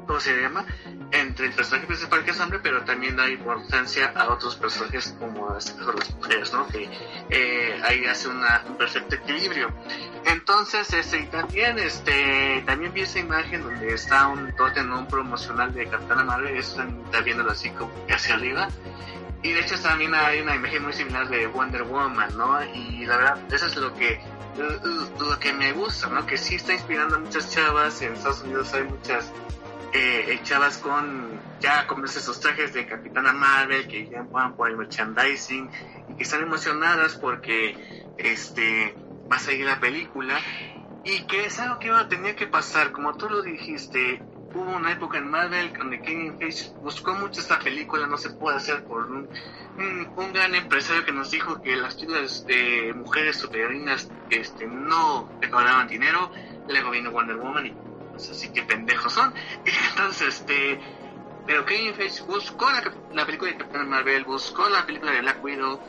[0.06, 0.66] ¿cómo se llama?
[1.12, 5.50] entre el personaje principal que es hombre, pero también da importancia a otros personajes como
[5.54, 5.76] las,
[6.16, 6.68] mujeres, ¿no?
[6.68, 6.90] Que
[7.30, 9.72] eh, ahí hace una, un perfecto equilibrio.
[10.26, 15.74] Entonces, este, y también, este, también vi esa imagen donde está un totem, un promocional
[15.74, 18.68] de Capitana Marvel, eso está viéndolo así como hacia arriba.
[19.44, 22.64] Y de hecho también hay una imagen muy similar de Wonder Woman, ¿no?
[22.74, 24.20] Y la verdad, eso es lo que
[25.20, 26.26] lo que me gusta, ¿no?
[26.26, 28.02] Que sí está inspirando a muchas chavas.
[28.02, 29.32] En Estados Unidos hay muchas
[29.96, 30.42] eh,
[30.82, 35.72] con ya con esos trajes de Capitana Marvel que ya juegan por el merchandising
[36.10, 38.96] y que están emocionadas porque este
[39.32, 40.38] va a salir la película
[41.04, 42.92] y que es algo que tenía que pasar.
[42.92, 44.22] Como tú lo dijiste
[44.54, 48.58] hubo una época en Marvel donde Kevin Feige buscó mucho esta película no se puede
[48.58, 49.30] hacer por un,
[50.34, 56.32] gran empresario que nos dijo que las películas de mujeres superheroínas este no recaudaban dinero
[56.68, 59.34] luego vino Wonder Woman y así que pendejos son.
[59.92, 60.80] Entonces, este,
[61.46, 62.68] pero Kevin Feige buscó
[63.14, 65.80] la, película de Captain Marvel, buscó la película de Black Widow,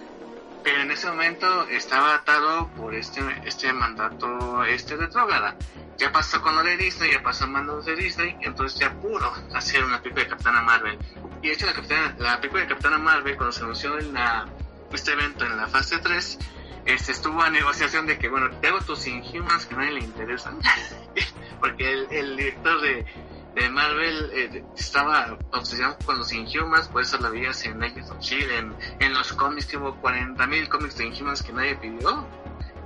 [0.63, 5.57] pero en ese momento estaba atado por este, este mandato este retrógrada.
[5.97, 9.83] Ya pasó con lo de Disney, ya pasó mandatos de Disney, entonces ya pudo hacer
[9.83, 10.99] una película de Capitana Marvel.
[11.41, 14.47] Y de hecho la, la película de Capitana Marvel, cuando se anunció en la,
[14.93, 16.39] este evento en la fase 3,
[16.87, 20.01] este, estuvo a negociación de que, bueno, te hago tus Inhumans que a nadie le
[20.01, 20.59] interesan.
[21.61, 23.07] Porque el, director de,
[23.55, 28.21] de Marvel eh, estaba obsesionado con los Inhumans, por eso lo veías en Legends of
[28.21, 32.27] Shield, en, los cómics, que hubo 40.000 cómics de Inhumans que nadie pidió.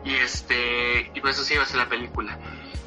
[0.04, 2.38] Y este, y por eso sí iba a ser la película.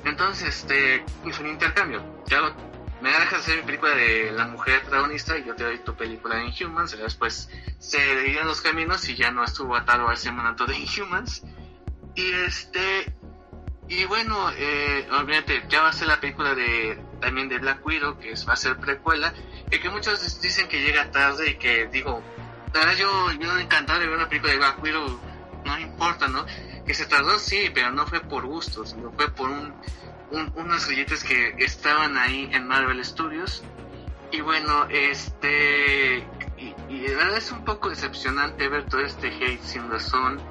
[0.04, 2.02] Entonces, este, hizo un intercambio.
[2.26, 2.56] Te hago
[3.04, 6.38] me dejas hacer mi película de la mujer protagonista y yo te doy tu película
[6.38, 6.94] de Inhumans.
[6.94, 10.78] Y después se dividieron los caminos y ya no estuvo atado a ese mandato de
[10.78, 11.44] Inhumans.
[12.16, 13.14] Y este.
[13.96, 18.18] Y bueno, eh, obviamente ya va a ser la película de también de Black Widow,
[18.18, 19.34] que va a ser precuela,
[19.70, 22.22] y que muchos dicen que llega tarde y que digo,
[22.74, 25.20] la verdad yo, yo encantado de ver una película de Black Widow,
[25.66, 26.44] no importa, ¿no?
[26.88, 29.74] Que se tardó, sí, pero no fue por gusto, sino fue por un,
[30.32, 33.64] un- unos billetes que estaban ahí en Marvel Studios.
[34.32, 36.28] Y bueno, este.
[36.58, 40.42] Y, y de verdad es un poco decepcionante ver todo este hate sin razón.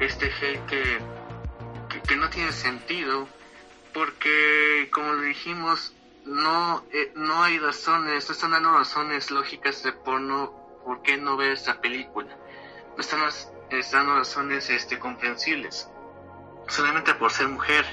[0.00, 0.98] Este hate que,
[2.02, 3.28] que, no tiene sentido.
[3.92, 5.92] Porque, como dijimos,
[6.24, 10.52] no, eh, no hay razones, no están dando razones lógicas de por no,
[10.84, 12.36] por qué no ver esta película.
[12.96, 13.20] No están,
[13.92, 15.88] dando razones este, comprensibles.
[16.68, 17.84] Solamente por ser mujer.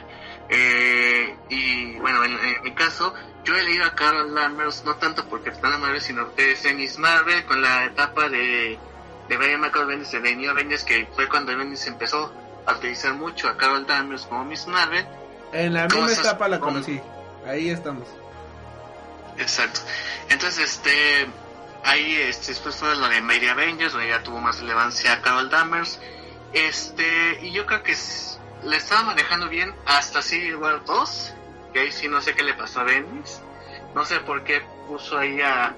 [0.50, 5.50] Eh, y bueno, en, mi caso, yo he leído a Carol Danvers, no tanto porque
[5.50, 8.78] está en Marvel, sino desde Miss Marvel con la etapa de,
[9.28, 12.32] de Brian Michael Bendis de New Avengers, que fue cuando Bendis empezó
[12.68, 15.06] a utilizar mucho a Carol Danvers como Miss Marvel.
[15.54, 17.02] En la ¿Cómo misma etapa la conocí.
[17.46, 18.08] Ahí estamos.
[19.38, 19.80] Exacto.
[20.30, 21.28] Entonces, este,
[21.84, 26.00] ahí, este, después fue lo de Mary Avengers, donde ya tuvo más relevancia Carol Danvers.
[26.54, 27.96] Este, y yo creo que
[28.64, 31.34] le estaba manejando bien hasta Civil War 2,
[31.74, 33.42] que ahí sí no sé qué le pasó a Bendis.
[33.96, 35.76] No sé por qué puso ahí a...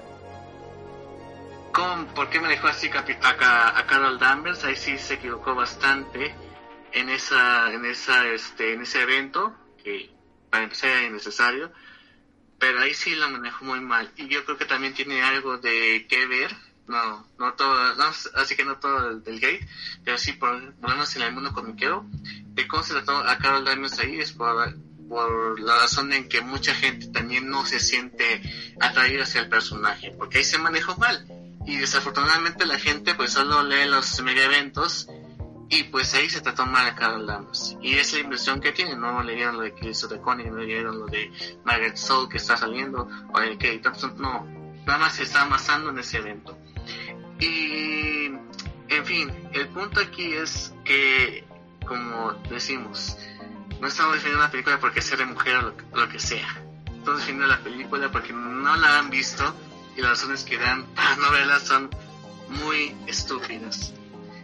[1.72, 4.64] ¿Cómo, ¿Por qué manejó así a, Ca- a Carol Danvers?
[4.64, 6.34] Ahí sí se equivocó bastante
[6.92, 10.10] en esa, en esa, este, en ese evento, que
[10.50, 11.72] para empezar era innecesario
[12.60, 14.12] pero ahí sí la manejó muy mal.
[14.16, 16.54] Y yo creo que también tiene algo de que ver.
[16.86, 19.60] No no todo no, así que no todo del, del gay
[20.04, 23.38] pero sí por, por lo menos en el mundo comiquero de cómo se trató a
[23.38, 24.76] Carol Danvers ahí es por
[25.08, 28.42] por la razón en que mucha gente también no se siente
[28.80, 31.24] atraída hacia el personaje porque ahí se manejó mal.
[31.64, 35.06] Y desafortunadamente la gente pues solo lee los mega eventos
[35.70, 37.76] y pues ahí se trató mal a Carol Danvers.
[37.80, 41.06] Y es la impresión que tiene, no leyeron lo de de Connie, no leyeron lo
[41.06, 41.30] de
[41.64, 44.44] Margaret Soul que está saliendo, o de Kate Thompson, no.
[44.84, 46.58] Nada más se está amasando en ese evento.
[47.38, 48.26] Y,
[48.88, 51.44] en fin, el punto aquí es que,
[51.86, 53.16] como decimos,
[53.80, 56.48] no estamos definiendo la película porque sea de mujer o lo, que- sea.
[56.86, 59.54] Estamos definiendo la película porque no la han visto
[59.96, 61.88] y las razones que dan para no verla son
[62.48, 63.94] muy estúpidas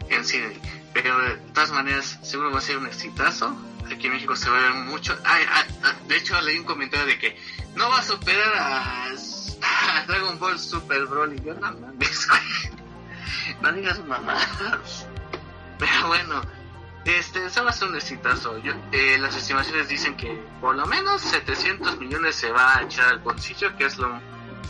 [0.09, 0.61] en cine.
[1.03, 3.55] Pero de todas maneras, seguro va a ser un exitazo.
[3.85, 5.15] Aquí en México se va a ver mucho.
[5.25, 7.39] Ay, ay, ay, de hecho, leí un comentario de que
[7.75, 11.39] no va a superar a, a Dragon Ball Super Broly.
[11.45, 12.29] Yo no mames.
[13.61, 15.07] No digas mamadas.
[15.79, 16.43] Pero bueno,
[17.05, 18.59] este, eso va a ser un exitazo.
[18.59, 23.09] Yo, eh, las estimaciones dicen que por lo menos 700 millones se va a echar
[23.09, 24.19] al bolsillo, que es lo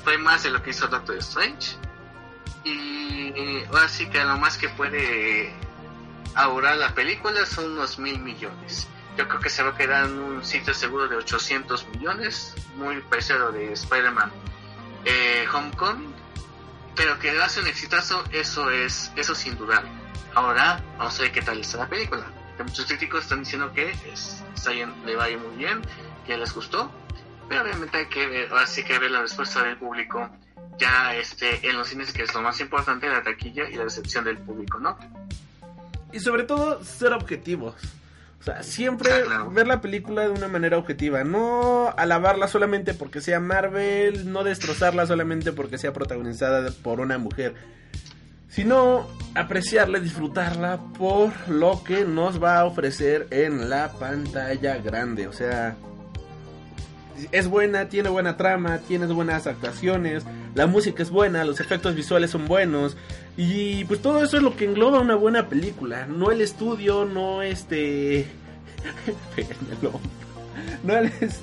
[0.05, 1.77] fue más de lo que hizo Doctor Strange.
[2.65, 5.55] Y eh, ahora sí que lo más que puede
[6.37, 8.87] ahorrar la película son unos mil millones.
[9.17, 13.01] Yo creo que se va a quedar en un sitio seguro de 800 millones, muy
[13.01, 14.31] parecido de Spider-Man
[15.07, 16.15] eh, Homecoming.
[16.95, 19.85] Pero que hace un exitazo, eso es, eso sin dudar.
[20.35, 22.27] Ahora, vamos a ver qué tal está la película.
[22.57, 25.81] Que muchos críticos están diciendo que es, está bien, le va a ir muy bien,
[26.27, 26.91] que les gustó.
[27.49, 30.31] Pero obviamente hay que ver, ahora sí que ver la respuesta del público
[30.79, 34.25] ya este, en los cines, que es lo más importante, la taquilla y la recepción
[34.25, 34.99] del público, ¿no?
[36.13, 37.75] Y sobre todo, ser objetivos.
[38.41, 39.51] O sea, siempre Ah, claro.
[39.51, 41.25] ver la película de una manera objetiva.
[41.25, 47.55] No alabarla solamente porque sea Marvel, no destrozarla solamente porque sea protagonizada por una mujer.
[48.49, 55.27] Sino apreciarla, disfrutarla por lo que nos va a ofrecer en la pantalla grande.
[55.27, 55.77] O sea,
[57.33, 60.25] es buena, tiene buena trama, tiene buenas actuaciones,
[60.57, 62.97] la música es buena, los efectos visuales son buenos
[63.37, 67.43] y pues todo eso es lo que engloba una buena película, no el estudio, no
[67.43, 68.27] este
[70.85, 71.41] no el es-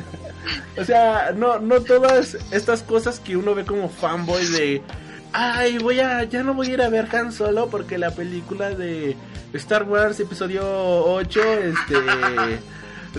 [0.77, 4.81] o sea, no no todas estas cosas que uno ve como fanboy de
[5.31, 8.71] ay, voy a ya no voy a ir a ver Han Solo porque la película
[8.71, 9.15] de
[9.53, 11.95] Star Wars episodio 8 este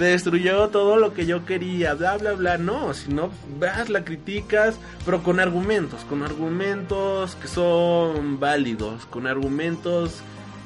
[0.00, 2.58] destruyó todo lo que yo quería, bla, bla, bla.
[2.58, 9.26] No, si no vas, la criticas, pero con argumentos, con argumentos que son válidos, con
[9.26, 10.20] argumentos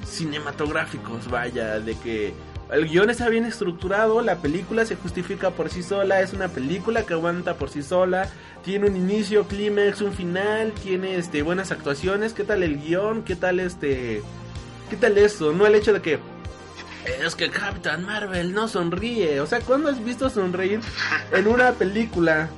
[0.07, 2.33] cinematográficos, vaya, de que
[2.71, 7.05] el guion está bien estructurado, la película se justifica por sí sola, es una película
[7.05, 8.29] que aguanta por sí sola,
[8.63, 13.23] tiene un inicio, clímax, un final, tiene este buenas actuaciones, ¿qué tal el guion?
[13.23, 14.23] ¿Qué tal este
[14.91, 15.53] qué tal eso?
[15.53, 16.19] No el hecho de que
[17.25, 19.41] es que Captain Marvel no sonríe.
[19.41, 20.81] O sea, ¿cuándo has visto sonreír
[21.33, 22.49] en una película?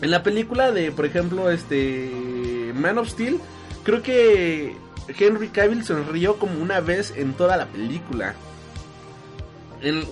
[0.00, 3.38] En la película de, por ejemplo, este Man of Steel,
[3.84, 4.76] creo que
[5.08, 8.34] Henry Cavill sonrió como una vez en toda la película.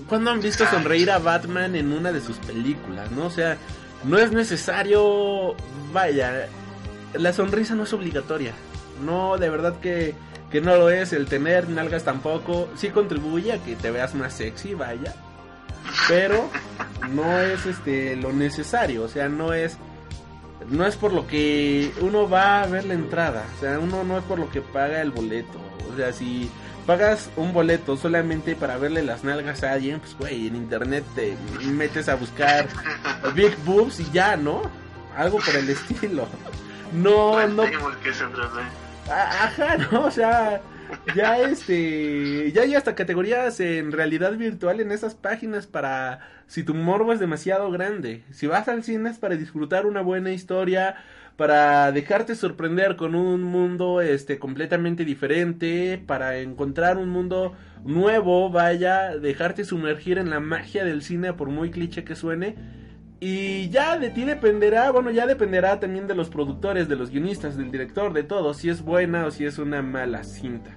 [0.09, 3.11] ¿Cuándo han visto sonreír a Batman en una de sus películas?
[3.11, 3.27] ¿No?
[3.27, 3.59] O sea,
[4.05, 5.55] no es necesario.
[5.93, 6.49] Vaya,
[7.15, 8.53] la sonrisa no es obligatoria.
[9.05, 10.15] No, de verdad que
[10.51, 12.69] que no lo es el tener nalgas tampoco.
[12.77, 15.15] Sí contribuye a que te veas más sexy, vaya.
[16.07, 16.51] Pero
[17.11, 19.79] no es este lo necesario, o sea, no es
[20.69, 24.19] no es por lo que uno va a ver la entrada, o sea, uno no
[24.19, 25.59] es por lo que paga el boleto.
[25.91, 26.51] O sea, si
[26.87, 31.37] pagas un boleto solamente para verle las nalgas a alguien, pues güey, en internet te
[31.65, 32.69] metes a buscar
[33.35, 34.63] Big Boobs y ya, ¿no?
[35.17, 36.27] Algo por el estilo.
[36.93, 37.65] No, no.
[39.09, 40.61] Ajá, no, o sea,
[41.15, 46.75] ya este, ya hay hasta categorías en realidad virtual en esas páginas para si tu
[46.75, 48.25] morbo es demasiado grande.
[48.31, 50.97] Si vas al cine es para disfrutar una buena historia,
[51.37, 57.55] para dejarte sorprender con un mundo este completamente diferente, para encontrar un mundo
[57.85, 62.57] nuevo, vaya, dejarte sumergir en la magia del cine por muy cliché que suene.
[63.21, 67.57] Y ya de ti dependerá, bueno, ya dependerá también de los productores, de los guionistas,
[67.57, 70.77] del director, de todo, si es buena o si es una mala cinta.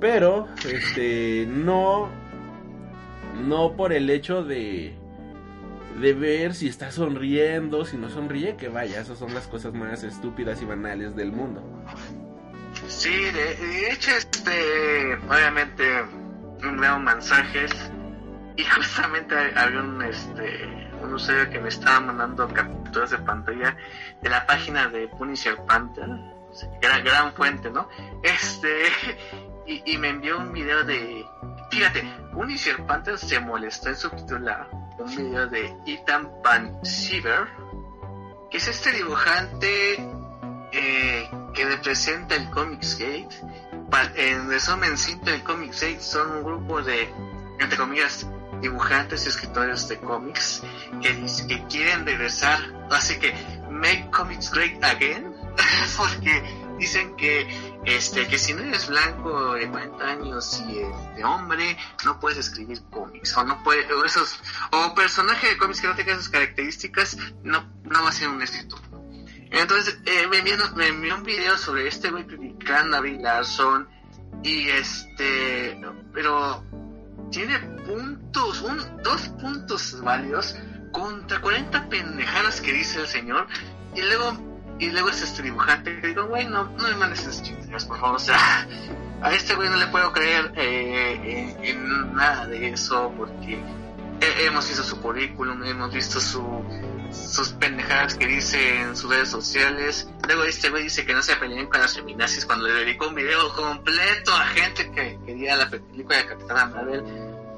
[0.00, 2.08] Pero, este, no,
[3.46, 4.94] no por el hecho de,
[6.00, 10.04] de ver si está sonriendo, si no sonríe, que vaya, esas son las cosas más
[10.04, 11.62] estúpidas y banales del mundo.
[12.88, 15.84] Sí, de, hecho, este, obviamente,
[16.62, 17.70] veo mensajes
[18.56, 23.76] y justamente había un, este, un usuario que me estaba mandando capturas de pantalla
[24.20, 26.08] de la página de Punisher Panther,
[26.80, 27.88] gran, gran fuente, ¿no?
[28.22, 28.86] Este,
[29.66, 31.26] y, me envió un video de,
[31.70, 32.02] fíjate,
[32.32, 37.48] Punisher Panther se molestó en subtitular un video de Ethan Van Siever,
[38.50, 39.94] que es este dibujante
[40.72, 43.28] eh, que representa el Comics Gate.
[44.16, 47.08] En resumen simple, el Comics Gate son un grupo de,
[47.60, 48.26] entre comillas,
[48.64, 50.62] dibujantes y escritores de cómics
[51.02, 52.58] que, quieren regresar,
[52.90, 53.32] así que
[53.70, 55.34] make comics great again,
[55.98, 56.42] porque
[56.78, 57.46] dicen que
[57.84, 60.76] este que si no eres blanco de 40 años y
[61.14, 64.40] de hombre no puedes escribir cómics o no puede o esos
[64.72, 68.42] o personaje de cómics que no tenga esas características no no va a ser un
[68.42, 68.80] escritor.
[69.50, 73.88] Entonces eh, me, envió, me envió un video sobre este güey criticando a Bill Larson
[74.42, 75.78] y este
[76.12, 76.64] pero
[77.34, 80.56] tiene puntos un dos puntos válidos
[80.92, 83.48] contra 40 pendejadas que dice el señor
[83.96, 87.42] y luego y luego es este dibujante que digo, güey, no, no me mandes esas
[87.42, 88.16] chingaderas, por favor.
[88.16, 88.66] O sea,
[89.22, 93.62] a este güey no le puedo creer eh, en, nada de eso porque
[94.44, 96.42] hemos visto su currículum, hemos visto su,
[97.12, 100.08] sus pendejadas que dice en sus redes sociales.
[100.26, 103.14] Luego este güey dice que no se peleen con las feminazis cuando le dedicó un
[103.14, 107.04] video completo a gente que quería la película de Capitana Marvel.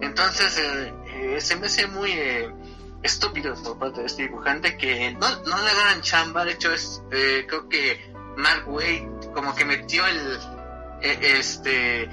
[0.01, 2.11] Entonces, eh, eh, se me hace muy...
[2.11, 2.53] Eh,
[3.07, 6.45] estúpidos por parte de este dibujante que no, no le dan chamba.
[6.45, 10.39] De hecho, es eh, creo que Mark Wade como que metió el.
[11.01, 12.11] Este.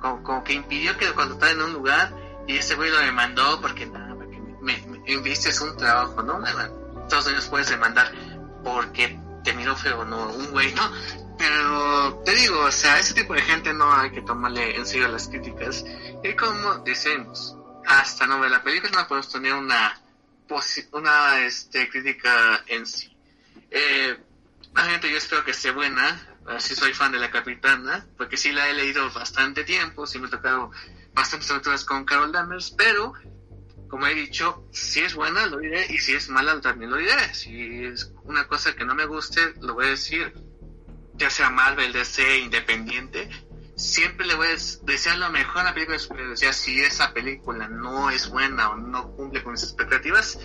[0.00, 2.12] Como, que impidió que cuando estaba en un lugar
[2.46, 6.44] y ese güey lo demandó porque nada, porque me, me, un trabajo, ¿no?
[7.02, 8.12] Estados Unidos puedes demandar
[8.62, 10.28] porque te miró feo, ¿no?
[10.28, 10.82] Un güey, ¿no?
[11.38, 15.08] Pero te digo, o sea, ese tipo de gente no hay que tomarle en serio
[15.08, 15.84] las críticas.
[16.22, 17.56] Y como decimos,
[17.86, 20.00] hasta no ver la película no podemos tener una
[20.92, 23.16] una este, crítica en sí.
[23.70, 24.16] Eh,
[24.76, 26.32] gente, yo espero que esté buena.
[26.58, 30.28] Si soy fan de la Capitana, porque sí la he leído bastante tiempo, sí me
[30.28, 30.70] he tocado
[31.12, 33.14] bastantes aventuras con Carol Danvers, pero
[33.88, 37.34] como he dicho, si es buena lo diré y si es mala también lo diré.
[37.34, 40.32] Si es una cosa que no me guste, lo voy a decir,
[41.16, 43.28] ya sea Marvel, DC, Independiente,
[43.76, 46.40] siempre le voy a desear lo mejor a la película de superhéroes.
[46.40, 50.38] Ya si esa película no es buena o no cumple con mis expectativas,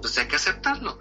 [0.00, 0.98] pues hay que aceptarlo.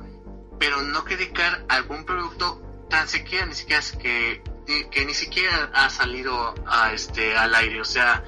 [0.59, 4.43] Pero no criticar algún producto tan siquiera, ni siquiera que,
[4.91, 7.81] que ni siquiera ha salido a este al aire.
[7.81, 8.23] O sea,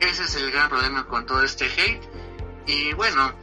[0.00, 2.02] ese es el gran problema con todo este hate.
[2.66, 3.34] Y bueno,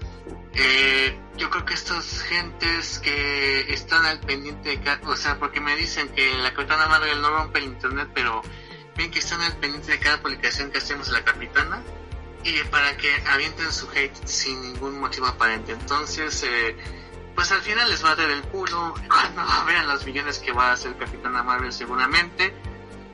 [0.53, 5.75] eh, yo creo que estas gentes que están al pendiente de o sea, porque me
[5.75, 8.41] dicen que la Capitana Marvel no rompe el internet, pero
[8.97, 11.81] ven que están al pendiente de cada publicación que hacemos la capitana
[12.43, 15.71] y para que avienten su hate sin ningún motivo aparente.
[15.71, 16.75] Entonces, eh,
[17.35, 20.69] pues al final les va a dar el culo cuando vean los millones que va
[20.69, 22.53] a hacer Capitana Marvel seguramente.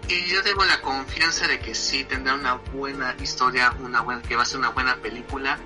[0.07, 4.35] Y yo tengo la confianza de que sí tendrá una buena historia, una buena, que
[4.35, 5.59] va a ser una buena película.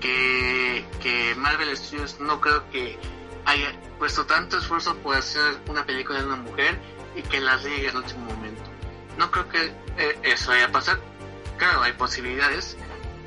[0.00, 2.98] Que, que Marvel Studios no creo que
[3.44, 6.78] haya puesto tanto esfuerzo por hacer una película de una mujer
[7.16, 8.62] y que la riegue en el último momento.
[9.16, 11.00] No creo que eh, eso vaya a pasar.
[11.56, 12.76] Claro, hay posibilidades,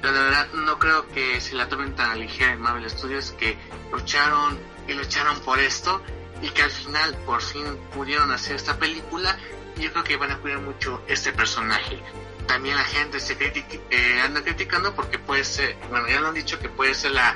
[0.01, 3.57] pero la verdad no creo que se la tomen tan ligera en Marvel Studios que
[3.91, 4.57] lucharon
[4.87, 6.01] y lucharon por esto
[6.41, 9.37] y que al final por fin pudieron hacer esta película
[9.81, 11.99] yo creo que van a cuidar mucho este personaje.
[12.47, 16.59] También la gente se eh, anda criticando porque puede ser, bueno, ya lo han dicho
[16.59, 17.35] que puede ser la,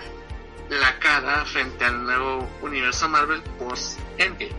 [0.70, 4.56] la cara frente al nuevo universo Marvel post Endgame.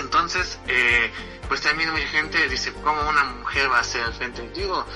[0.00, 1.10] Entonces, eh,
[1.48, 4.48] pues también mucha gente dice, ¿cómo una mujer va a ser frente?
[4.54, 4.86] Digo,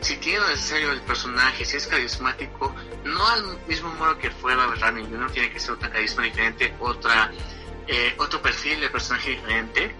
[0.00, 4.54] si tiene lo necesario el personaje, si es carismático, no al mismo modo que fue
[4.54, 7.30] Robert Downey no tiene que ser otra carisma diferente, otra,
[7.86, 9.94] eh, otro perfil de personaje diferente,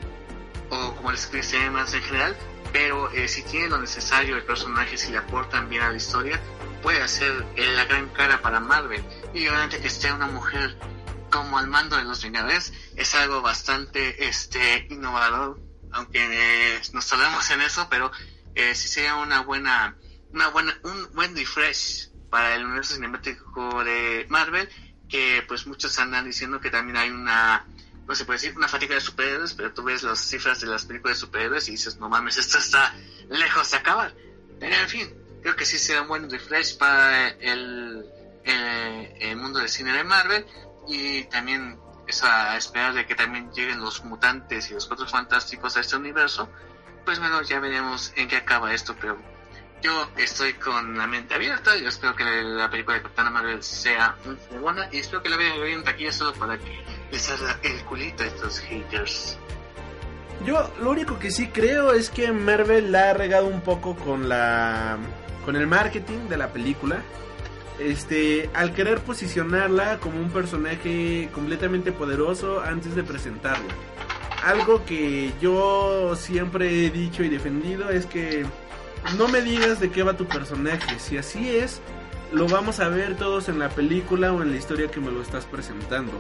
[0.71, 2.37] o como les Chris más en general,
[2.73, 6.41] pero eh, si tiene lo necesario el personaje, si le aportan bien a la historia,
[6.83, 9.05] puede hacer la gran cara para Marvel.
[9.35, 10.77] Y obviamente que esté una mujer
[11.33, 15.59] como al mando de los Vengadores es algo bastante este innovador
[15.91, 18.13] aunque eh, nos tardamos en eso pero
[18.55, 19.97] eh, sí sería una buena
[20.33, 24.69] una buena un buen refresh para el universo cinemático de Marvel
[25.09, 27.67] que pues muchos andan diciendo que también hay una
[28.13, 30.85] no se puede decir una fatiga de superhéroes pero tú ves las cifras de las
[30.85, 32.95] películas de superhéroes y dices no mames esto está
[33.31, 34.15] lejos de acabar
[34.61, 38.05] pero en fin creo que sí será un buen refresh para el,
[38.45, 40.45] el, el mundo del cine de Marvel
[40.87, 45.77] y también es a esperar de que también lleguen los mutantes y los cuatro fantásticos
[45.79, 46.51] a este universo,
[47.07, 49.17] pues bueno, ya veremos en qué acaba esto, pero
[49.81, 54.17] yo estoy con la mente abierta, yo espero que la película de Capitana Marvel sea
[54.25, 56.85] muy buena y espero que la vean en taquilla solo para que
[57.63, 59.39] el culito a estos haters.
[60.47, 64.29] Yo lo único que sí creo es que Marvel la ha regado un poco con
[64.29, 64.99] la
[65.45, 67.03] con el marketing de la película
[67.79, 73.75] este, al querer posicionarla como un personaje completamente poderoso antes de presentarla.
[74.45, 78.45] Algo que yo siempre he dicho y defendido es que
[79.17, 80.99] no me digas de qué va tu personaje.
[80.99, 81.81] Si así es,
[82.33, 85.23] lo vamos a ver todos en la película o en la historia que me lo
[85.23, 86.13] estás presentando.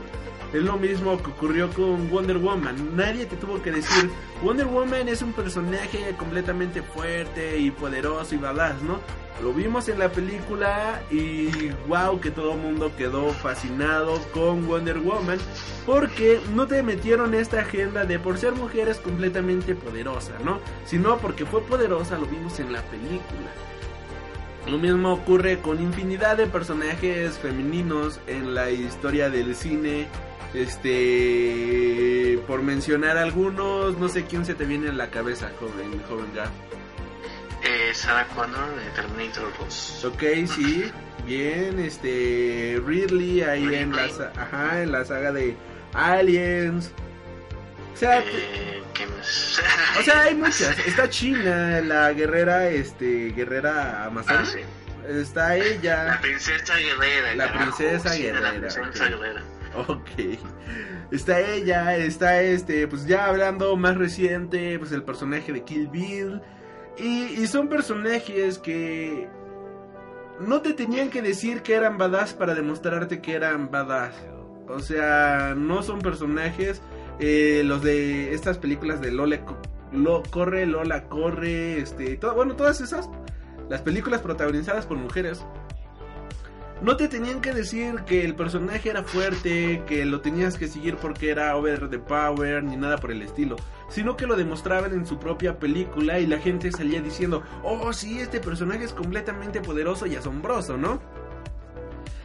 [0.52, 2.94] Es lo mismo que ocurrió con Wonder Woman.
[2.94, 4.10] Nadie te tuvo que decir,
[4.42, 9.00] Wonder Woman es un personaje completamente fuerte y poderoso y badass, ¿no?
[9.42, 14.98] Lo vimos en la película y wow que todo el mundo quedó fascinado con Wonder
[14.98, 15.38] Woman
[15.86, 20.60] porque no te metieron esta agenda de por ser mujeres completamente poderosa, ¿no?
[20.84, 23.50] Sino porque fue poderosa, lo vimos en la película.
[24.68, 30.06] Lo mismo ocurre con infinidad de personajes femeninos en la historia del cine.
[30.54, 36.30] Este, por mencionar algunos, no sé quién se te viene en la cabeza, joven, joven
[36.34, 36.50] Gaff.
[37.64, 40.04] Eh, Sarah Connor de Terminator 2.
[40.04, 40.22] Ok,
[40.54, 40.90] sí,
[41.24, 44.04] bien, este, Ridley ahí en la,
[44.36, 45.56] ajá, en la saga de
[45.94, 46.90] Aliens.
[47.94, 49.60] O sea, eh, ¿qué más?
[49.98, 50.76] o sea, hay muchas.
[50.86, 54.40] Está China, la guerrera, este, guerrera amazona.
[54.40, 54.58] Ah, sí.
[55.08, 56.04] Está ella.
[56.04, 57.34] La princesa guerrera.
[57.36, 59.42] La carajo, princesa guerrera, La princesa guerrera.
[59.88, 60.38] Ok.
[61.10, 66.40] Está ella, está este, pues ya hablando más reciente, pues el personaje de Kill Bill.
[66.98, 69.28] Y, son personajes que
[70.40, 74.14] no te tenían que decir que eran badass para demostrarte que eran badass.
[74.68, 76.80] O sea, no son personajes,
[77.18, 79.58] eh, los de estas películas de Lola co-
[79.92, 83.08] Lo, Corre, Lola Corre, este, bueno, todas esas,
[83.68, 85.44] las películas protagonizadas por mujeres.
[86.82, 90.96] No te tenían que decir que el personaje era fuerte, que lo tenías que seguir
[90.96, 93.54] porque era over the power, ni nada por el estilo.
[93.88, 98.18] Sino que lo demostraban en su propia película y la gente salía diciendo, oh sí,
[98.18, 101.00] este personaje es completamente poderoso y asombroso, ¿no?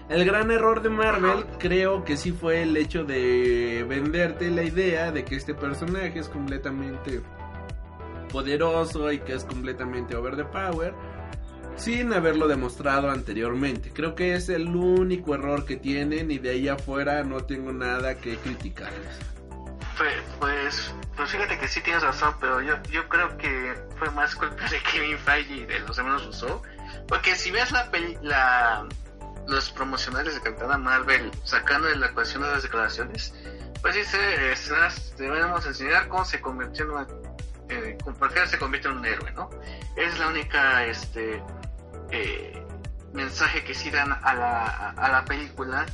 [0.10, 5.12] El gran error de Marvel creo que sí fue el hecho de venderte la idea
[5.12, 7.22] de que este personaje es completamente
[8.32, 10.96] poderoso y que es completamente over the power
[11.78, 13.92] sin haberlo demostrado anteriormente.
[13.94, 18.16] Creo que es el único error que tienen y de ahí afuera no tengo nada
[18.18, 19.20] que criticarles.
[19.98, 24.70] Pues, pues, fíjate que sí tienes razón, pero yo, yo creo que fue más culpa
[24.70, 26.62] de Kevin Feige y de los hermanos Russo.
[27.08, 28.86] Porque si ves la peli, la,
[29.48, 33.34] los promocionales de Capitana Marvel sacando de la ecuación de las declaraciones,
[33.82, 34.18] pues dice,
[34.52, 37.08] escenas- debemos enseñar cómo se convirtió en una,
[37.70, 39.50] eh, por qué se convierte en un héroe, ¿no?
[39.96, 41.42] Es la única, este,
[42.12, 42.66] eh,
[43.14, 45.86] mensaje que sí dan a la, a la película,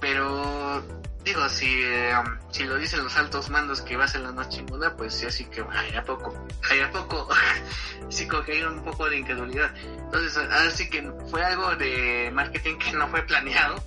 [0.00, 0.82] pero
[1.24, 2.12] digo, si, eh,
[2.50, 5.26] si lo dicen los altos mandos que va a ser la más chingona, pues sí,
[5.26, 6.34] así que, ay, ¿a poco?
[6.70, 7.28] Ay, ¿a poco?
[8.08, 9.74] sí, como que hay un poco de incredulidad.
[9.76, 13.82] Entonces, así que fue algo de marketing que no fue planeado.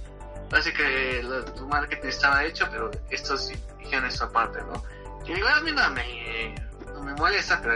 [0.52, 4.84] Así que el marketing estaba hecho, pero estos dijeron esto aparte, ¿no?
[5.26, 6.56] Que igual a mí no me,
[6.94, 7.76] no me molesta, pero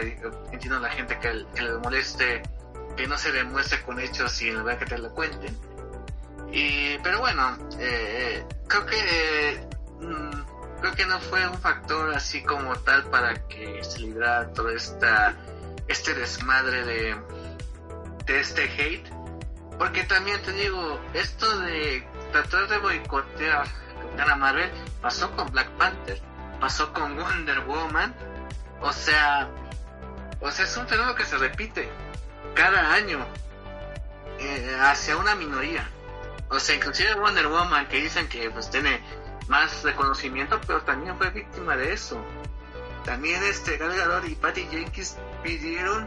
[0.51, 2.43] entiendo la gente que, que le moleste
[2.99, 5.57] que no se demuestre con hechos y en lugar que te lo cuenten.
[6.51, 9.69] Y, pero bueno, eh, creo que eh,
[10.01, 14.69] mm, creo que no fue un factor así como tal para que se librara todo
[14.69, 15.33] esta,
[15.87, 17.15] este desmadre de,
[18.25, 19.07] de este hate.
[19.77, 23.65] Porque también te digo, esto de tratar de boicotear
[24.17, 24.69] a Marvel
[25.01, 26.21] pasó con Black Panther,
[26.59, 28.13] pasó con Wonder Woman,
[28.81, 29.49] o sea,
[30.41, 31.89] o sea, es un fenómeno que se repite
[32.55, 33.25] cada año
[34.39, 35.89] eh, hacia una minoría.
[36.49, 39.01] O sea, inclusive Wonder Woman, que dicen que pues tiene
[39.47, 42.23] más reconocimiento, pero también fue víctima de eso.
[43.05, 46.05] También este Gal Gadot y Patty Jenkins pidieron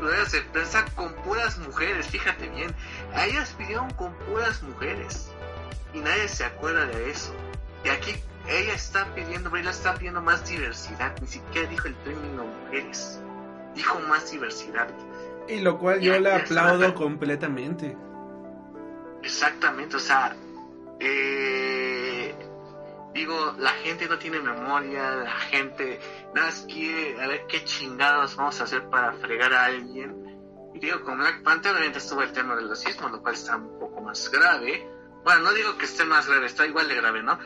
[0.00, 2.74] ruedas de prensa con puras mujeres, fíjate bien.
[3.14, 5.30] A ellas pidieron con puras mujeres.
[5.94, 7.34] Y nadie se acuerda de eso.
[7.84, 8.14] Y aquí
[8.48, 11.14] ella está pidiendo, Bella está pidiendo más diversidad.
[11.20, 13.20] Ni siquiera dijo el término mujeres.
[13.74, 14.88] Dijo más diversidad.
[15.48, 17.96] Y lo cual yo le aplaudo completamente.
[19.22, 20.36] Exactamente, o sea,
[21.00, 22.34] eh,
[23.14, 25.98] digo, la gente no tiene memoria, la gente
[26.34, 30.24] nada más quiere a ver qué chingados vamos a hacer para fregar a alguien.
[30.74, 33.78] Y digo, con Black Panther obviamente estuvo el tema del racismo, lo cual está un
[33.78, 34.88] poco más grave.
[35.24, 37.38] Bueno, no digo que esté más grave, está igual de grave, ¿no?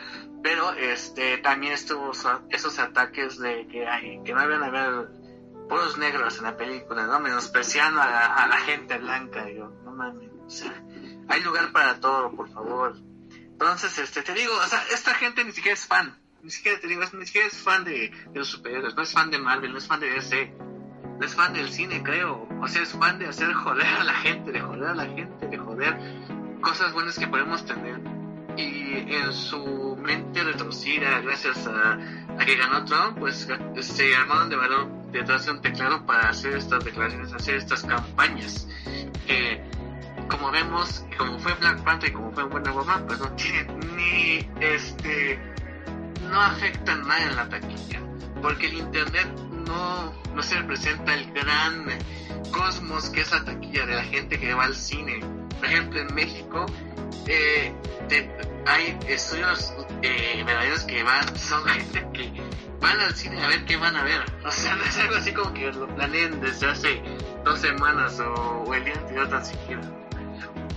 [0.43, 2.13] Pero este también estuvo
[2.51, 5.11] esos ataques de que, hay, que no a haber
[5.71, 7.21] puros negros en la película, ¿no?
[7.21, 9.45] Menospreciando a, la gente blanca.
[9.45, 10.85] Digo, no mames, o sea,
[11.29, 12.97] hay lugar para todo, por favor.
[13.31, 16.19] Entonces, este, te digo, o sea, esta gente ni siquiera es fan.
[16.43, 19.39] Ni siquiera te digo, ni siquiera es fan de, los superhéroes, no es fan de
[19.39, 20.55] Marvel, no es fan de DC,
[21.19, 22.49] no es fan del cine, creo.
[22.61, 25.47] O sea, es fan de hacer joder a la gente, de joder a la gente,
[25.47, 25.97] de joder
[26.61, 28.01] cosas buenas que podemos tener.
[28.57, 31.99] Y en su mente retorcida, gracias a,
[32.45, 33.47] que ganó Trump, pues
[33.81, 38.69] se armaron de valor detrás de un teclado para hacer estas declaraciones, hacer estas campañas.
[40.29, 43.65] Como vemos, como fue Black Panther y como fue Wonder Woman, pues no tiene
[43.97, 45.41] ni este
[46.31, 48.01] no afectan nada en la taquilla,
[48.41, 49.29] porque el internet
[49.67, 51.87] no, no se representa el gran
[52.53, 55.21] cosmos que es la taquilla de la gente que va al cine.
[55.59, 56.67] Por ejemplo, en México
[57.27, 57.73] eh,
[58.67, 62.33] hay estudios eh, verdaderos que van, son gente que
[62.81, 64.21] van al cine a ver qué van a ver.
[64.45, 67.03] O sea, no es algo así como que lo planeen desde hace
[67.45, 69.83] dos semanas o, el día anterior tan siquiera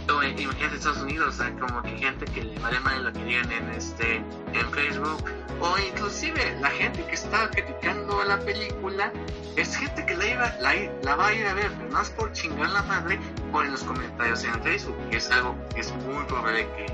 [0.09, 3.69] o imagínate Estados Unidos, como que gente que le vale mal lo que digan en
[3.69, 5.23] este en Facebook
[5.61, 9.13] o inclusive la gente que está criticando a la película
[9.55, 12.31] es gente que la iba la, va a ir a ver, pero no es por
[12.33, 13.19] chingar la madre
[13.51, 16.85] por los comentarios en Facebook, que es algo que es muy probable que,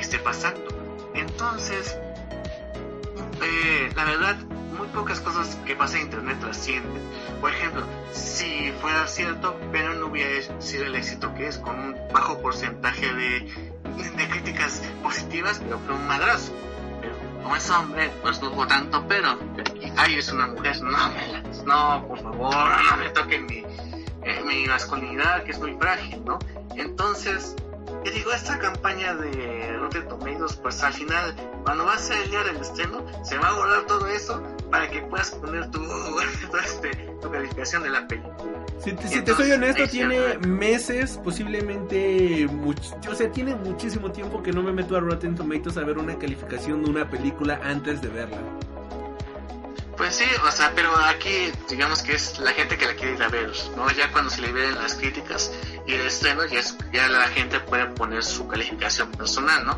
[0.00, 0.68] esté pasando.
[1.14, 1.98] Entonces,
[3.42, 4.36] eh, la verdad,
[4.76, 7.02] muy pocas cosas que pasan en internet trascienden.
[7.40, 11.96] Por ejemplo, si fuera cierto, pero no hubiera sido el éxito que es, con un
[12.12, 13.40] bajo porcentaje de,
[14.16, 16.52] de críticas positivas, pero fue un madrazo.
[17.00, 19.38] Pero como es hombre, pues no hubo tanto, pero
[19.96, 20.98] ay, es una mujer, no,
[21.66, 22.54] no, por favor,
[22.90, 23.64] no me toquen mi,
[24.22, 26.38] eh, mi masculinidad, que es muy frágil, ¿no?
[26.76, 27.56] Entonces,
[28.04, 31.34] yo digo, esta campaña de Rotten Tomatoes, pues al final,
[31.64, 34.88] cuando va a ser el día del estreno, se va a borrar todo eso para
[34.90, 35.80] que puedas poner tu,
[36.64, 36.90] este,
[37.20, 38.34] tu calificación de la película.
[38.84, 44.62] Si, te, soy honesto, tiene meses, posiblemente, mucho, o sea, tiene muchísimo tiempo que no
[44.62, 48.38] me meto a Rotten Tomatoes a ver una calificación de una película antes de verla.
[49.98, 53.22] Pues sí, o sea, pero aquí digamos que es la gente que la quiere ir
[53.22, 53.90] a ver, ¿no?
[53.90, 55.50] Ya cuando se le ven las críticas
[55.88, 59.76] y el estreno, ya, es, ya la gente puede poner su calificación personal, ¿no?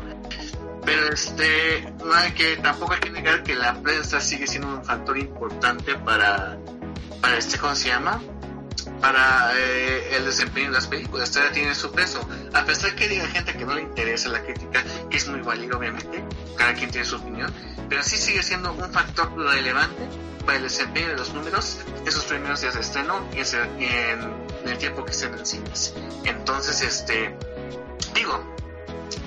[0.85, 4.85] Pero este, no hay que, tampoco hay que negar que la prensa sigue siendo un
[4.85, 6.55] factor importante para,
[7.19, 8.21] para este, ¿cómo se llama?
[8.99, 12.27] Para eh, el desempeño de las películas, todavía tiene su peso.
[12.53, 15.77] A pesar que diga gente que no le interesa la crítica, que es muy válido
[15.77, 16.23] obviamente,
[16.55, 17.51] cada quien tiene su opinión,
[17.89, 20.07] pero sí sigue siendo un factor relevante
[20.45, 23.39] para el desempeño de los números de sus primeros días de estreno y
[23.85, 25.93] en, el tiempo que estén en cines.
[26.23, 27.35] Entonces, este,
[28.13, 28.43] digo,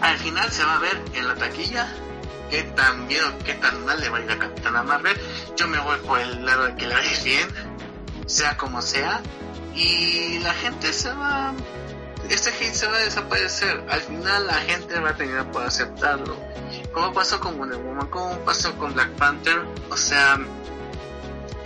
[0.01, 1.93] al final se va a ver en la taquilla
[2.51, 5.17] qué tan bien o qué tan mal le va a ir a Capitana Marvel.
[5.57, 7.49] Yo me voy por el lado de que le va bien,
[8.27, 9.20] sea como sea,
[9.75, 11.55] y la gente se va
[12.31, 13.85] este hit se va a desaparecer.
[13.91, 16.37] Al final la gente va a tener que aceptarlo.
[16.93, 19.64] Como pasó con Wonder Woman, como pasó con Black Panther.
[19.91, 20.39] O sea,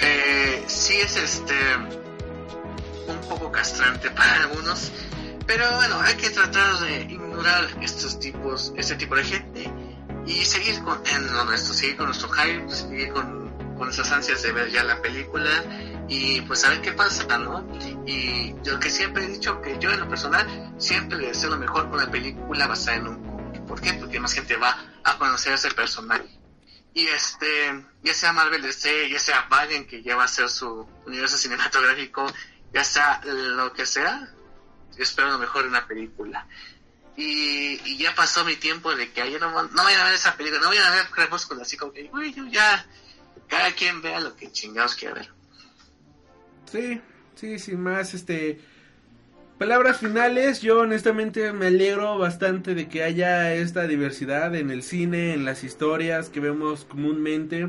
[0.00, 1.54] eh, sí es este
[3.06, 4.90] un poco castrante para algunos.
[5.46, 9.72] Pero bueno, hay que tratar de ignorar estos tipos, este tipo de gente
[10.26, 13.48] y seguir con en nuestro, seguir con nuestro hype, seguir con,
[13.78, 15.50] con esas ansias de ver ya la película
[16.08, 17.66] y pues a ver qué pasa, ¿no?
[18.06, 21.58] Y yo que siempre he dicho que yo en lo personal siempre le deseo lo
[21.58, 23.62] mejor con una película basada en un cómic.
[23.66, 26.28] Porque más gente va a conocer a ese personaje.
[26.94, 30.88] y este, ya sea Marvel DC, ya sea Biden que ya va a ser su
[31.06, 32.26] universo cinematográfico,
[32.72, 34.32] ya sea lo que sea,
[34.96, 36.46] espero lo mejor de una película.
[37.16, 40.62] Y, ya pasó mi tiempo de que ayer no, no vayan a ver esa película,
[40.62, 42.86] no vayan a ver Crepúsculo, así como que, uy, yo ya,
[43.48, 45.37] cada quien vea lo que chingados quiera ver.
[46.70, 47.00] Sí,
[47.34, 48.58] sí, sin más, este...
[49.58, 55.34] Palabras finales, yo honestamente me alegro bastante de que haya esta diversidad en el cine,
[55.34, 57.68] en las historias que vemos comúnmente.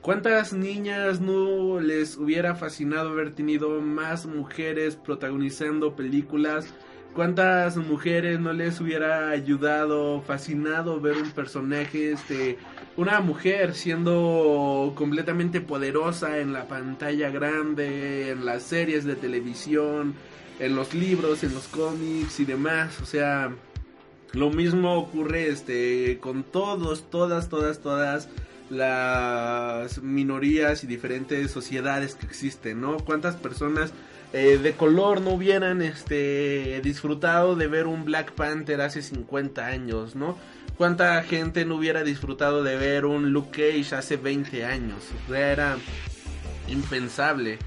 [0.00, 6.72] ¿Cuántas niñas no les hubiera fascinado haber tenido más mujeres protagonizando películas?
[7.16, 12.58] ¿Cuántas mujeres no les hubiera ayudado, fascinado ver un personaje, este,
[12.98, 20.14] una mujer siendo completamente poderosa en la pantalla grande, en las series de televisión,
[20.60, 23.00] en los libros, en los cómics y demás.
[23.00, 23.50] O sea,
[24.34, 28.28] lo mismo ocurre este con todos, todas, todas, todas
[28.68, 32.98] las minorías y diferentes sociedades que existen, ¿no?
[32.98, 33.94] ¿Cuántas personas
[34.32, 40.14] eh, de color no hubieran este disfrutado de ver un Black Panther hace 50 años,
[40.16, 40.36] ¿no?
[40.76, 44.98] ¿Cuánta gente no hubiera disfrutado de ver un Luke Cage hace 20 años?
[45.26, 45.76] O sea, era
[46.68, 47.58] impensable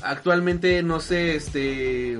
[0.00, 2.18] actualmente no sé, este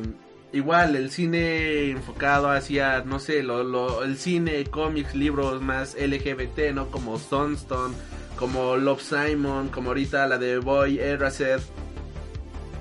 [0.52, 6.74] igual el cine enfocado hacia no sé, lo, lo, el cine, cómics, libros más LGBT,
[6.74, 6.90] ¿no?
[6.90, 7.94] Como Sunstone,
[8.36, 11.60] como Love Simon, como ahorita la de Boy Erased.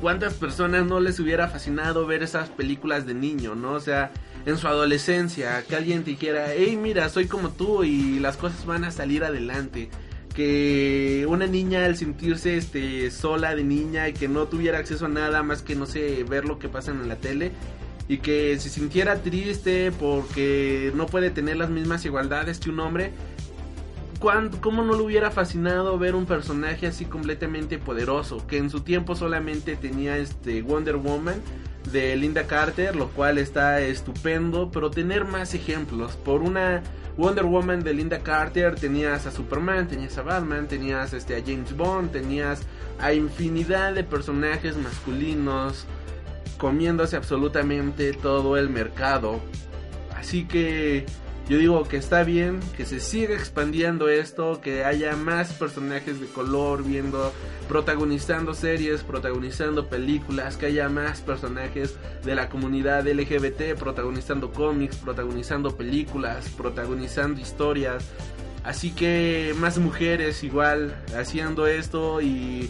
[0.01, 3.73] ¿Cuántas personas no les hubiera fascinado ver esas películas de niño, no?
[3.73, 4.11] O sea,
[4.47, 8.65] en su adolescencia, que alguien te dijera, hey, mira, soy como tú y las cosas
[8.65, 9.89] van a salir adelante
[10.33, 15.09] que una niña al sentirse este sola de niña y que no tuviera acceso a
[15.09, 17.51] nada más que no sé ver lo que pasa en la tele
[18.07, 23.11] y que se sintiera triste porque no puede tener las mismas igualdades que un hombre
[24.61, 29.15] ¿cómo no le hubiera fascinado ver un personaje así completamente poderoso que en su tiempo
[29.15, 31.41] solamente tenía este Wonder Woman
[31.91, 36.83] de Linda Carter lo cual está estupendo pero tener más ejemplos por una
[37.17, 41.75] Wonder Woman de Linda Carter, tenías a Superman, tenías a Batman, tenías este, a James
[41.75, 42.61] Bond, tenías
[42.99, 45.85] a infinidad de personajes masculinos
[46.57, 49.39] comiéndose absolutamente todo el mercado.
[50.15, 51.05] Así que
[51.49, 56.27] yo digo que está bien, que se siga expandiendo esto, que haya más personajes de
[56.27, 57.33] color viendo,
[57.67, 65.75] protagonizando series, protagonizando películas, que haya más personajes de la comunidad LGBT protagonizando cómics, protagonizando
[65.75, 68.05] películas, protagonizando historias.
[68.63, 72.69] Así que más mujeres igual haciendo esto y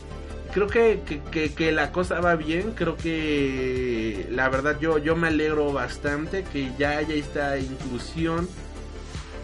[0.52, 5.28] creo que, que, que, la cosa va bien, creo que la verdad yo, yo me
[5.28, 8.47] alegro bastante que ya haya esta inclusión.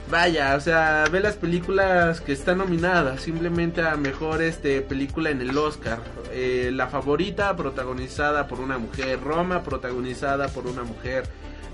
[0.10, 5.42] Vaya, o sea, ve las películas que están nominadas, simplemente a mejor este película en
[5.42, 6.00] el Oscar.
[6.32, 11.24] Eh, la favorita protagonizada por una mujer, Roma protagonizada por una mujer,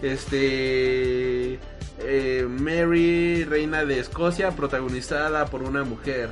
[0.02, 1.60] este
[2.00, 6.32] eh, Mary, reina de Escocia, protagonizada por una mujer.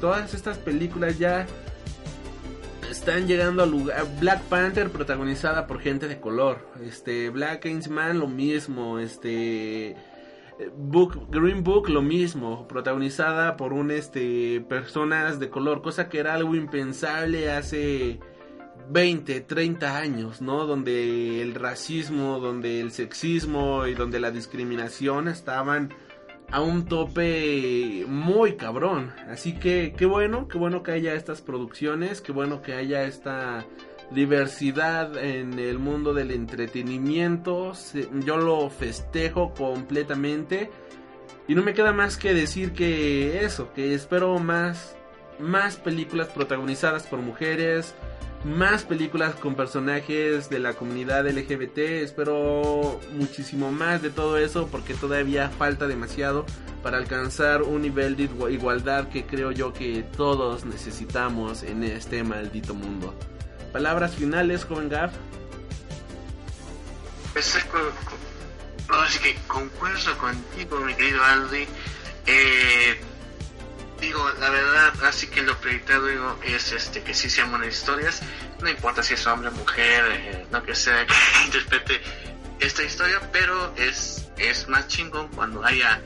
[0.00, 1.46] todas estas películas ya
[2.90, 4.06] están llegando al lugar.
[4.20, 6.66] Black Panther protagonizada por gente de color.
[6.84, 8.98] Este Black Man lo mismo.
[8.98, 9.96] Este
[10.76, 16.34] Book Green Book lo mismo, protagonizada por un este personas de color, cosa que era
[16.34, 18.20] algo impensable hace
[18.88, 20.66] 20, 30 años, ¿no?
[20.66, 25.92] Donde el racismo, donde el sexismo y donde la discriminación estaban
[26.50, 29.12] a un tope muy cabrón.
[29.28, 33.64] Así que qué bueno, qué bueno que haya estas producciones, qué bueno que haya esta
[34.10, 37.72] diversidad en el mundo del entretenimiento.
[38.24, 40.70] Yo lo festejo completamente.
[41.48, 44.96] Y no me queda más que decir que eso, que espero más,
[45.38, 47.94] más películas protagonizadas por mujeres,
[48.46, 51.78] más películas con personajes de la comunidad LGBT.
[51.78, 56.46] Espero muchísimo más de todo eso porque todavía falta demasiado
[56.82, 62.74] para alcanzar un nivel de igualdad que creo yo que todos necesitamos en este maldito
[62.74, 63.18] mundo.
[63.72, 65.10] Palabras finales, joven Gav.
[67.32, 67.58] Pues,
[68.88, 71.66] así que concuerdo contigo, mi querido Aldi.
[72.26, 73.00] Eh,
[74.00, 78.22] digo, la verdad, así que lo prioritario es este que sí sean buenas historias,
[78.60, 82.00] no importa si es hombre mujer, eh, no que sea que interprete
[82.60, 86.00] esta historia, pero es, es más chingón cuando haya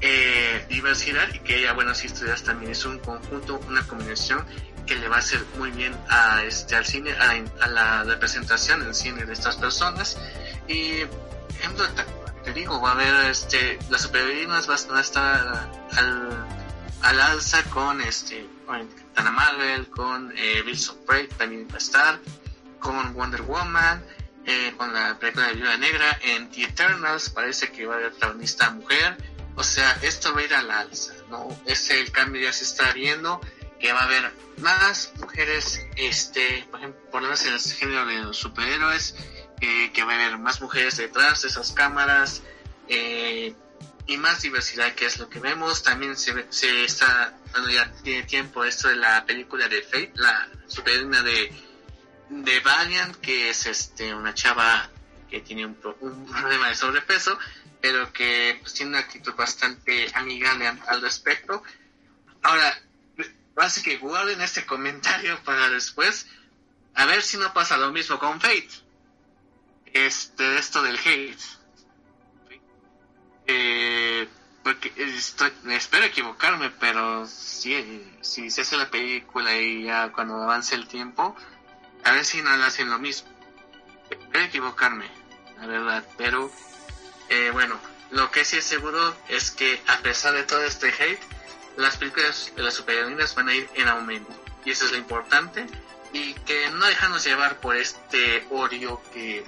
[0.00, 2.72] eh, diversidad y que haya buenas historias también.
[2.72, 4.44] Es un conjunto, una combinación
[4.86, 8.94] que le va a hacer muy bien a este al cine, a, la representación en
[8.94, 10.18] cine de estas personas.
[10.68, 11.04] Y
[12.44, 16.43] te digo, va a haber este, las superheroínas van a estar al
[17.04, 21.78] al alza con este con Capitana Marvel, con eh, Bills of Prey también va a
[21.78, 22.18] estar,
[22.78, 24.02] con Wonder Woman,
[24.46, 28.10] eh, con la película de Viuda Negra, en The Eternals parece que va a haber
[28.12, 29.18] protagonista mujer,
[29.54, 31.48] o sea, esto va a ir al alza, ¿no?
[31.66, 33.40] Ese cambio ya se está viendo,
[33.78, 38.06] que va a haber más mujeres, este, por ejemplo, por lo menos en el género
[38.06, 39.14] de los superhéroes,
[39.60, 42.42] eh, que va a haber más mujeres detrás de esas cámaras,
[42.88, 43.54] eh,
[44.06, 45.82] y más diversidad que es lo que vemos.
[45.82, 50.48] También se, se está dando ya tiene tiempo esto de la película de Fate, la
[50.66, 51.52] superheroína de,
[52.28, 54.90] de Valiant, que es este una chava
[55.30, 57.38] que tiene un, un problema de sobrepeso,
[57.80, 61.62] pero que pues, tiene una actitud bastante amigable al respecto.
[62.42, 62.78] Ahora,
[63.56, 66.26] así que guarden este comentario para después,
[66.94, 68.70] a ver si no pasa lo mismo con Fate.
[69.92, 71.40] Este, esto del hate.
[73.46, 74.28] Eh,
[74.62, 80.74] porque estoy, espero equivocarme, pero si, si se hace la película y ya cuando avance
[80.74, 81.36] el tiempo,
[82.02, 83.28] a ver si no hacen lo mismo.
[84.10, 85.06] Espero equivocarme,
[85.60, 86.50] la verdad, pero
[87.28, 87.78] eh, bueno,
[88.10, 91.20] lo que sí es seguro es que a pesar de todo este hate,
[91.76, 94.32] las películas de las superheroínas van a ir en aumento.
[94.64, 95.66] Y eso es lo importante.
[96.12, 99.44] Y que no dejarnos llevar por este odio que,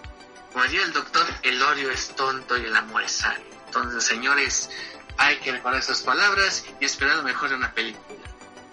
[0.53, 3.56] como diría el doctor, el odio es tonto y el amor es sabio.
[3.77, 4.71] Entonces, señores,
[5.19, 8.19] hay que recordar esas palabras y esperar lo mejor de una película.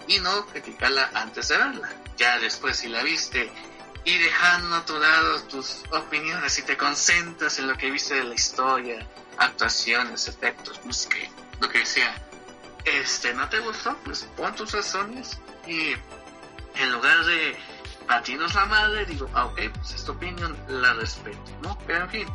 [0.06, 1.90] Y no criticarla antes de verla.
[2.16, 3.50] Ya después, si la viste
[4.04, 8.24] y dejando a tu lado tus opiniones y te concentras en lo que viste de
[8.24, 9.06] la historia,
[9.38, 11.16] actuaciones, efectos, música,
[11.60, 12.14] lo que sea,
[12.84, 15.94] este no te gustó, pues pon tus razones y
[16.76, 17.56] en lugar de
[18.06, 21.78] batirnos la madre, digo, ah, ok, pues esta opinión la respeto, ¿no?
[21.86, 22.28] Pero en fin,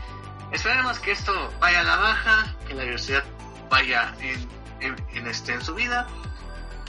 [0.51, 3.23] esperemos que esto vaya a la baja, que la diversidad
[3.69, 4.47] vaya en,
[4.81, 6.07] en, en este, en su vida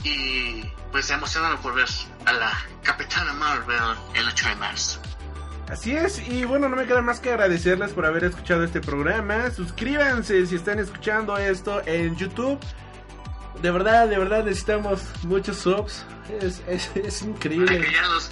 [0.03, 1.87] y pues emocionado por ver
[2.25, 2.51] a la
[2.83, 3.79] Capitana Marvel
[4.15, 5.01] el 8 de marzo.
[5.69, 9.49] Así es, y bueno, no me queda más que agradecerles por haber escuchado este programa.
[9.51, 12.59] Suscríbanse si están escuchando esto en YouTube.
[13.61, 16.03] De verdad, de verdad necesitamos muchos subs.
[16.41, 17.79] Es, es, es Para increíble.
[17.79, 18.31] que ya los,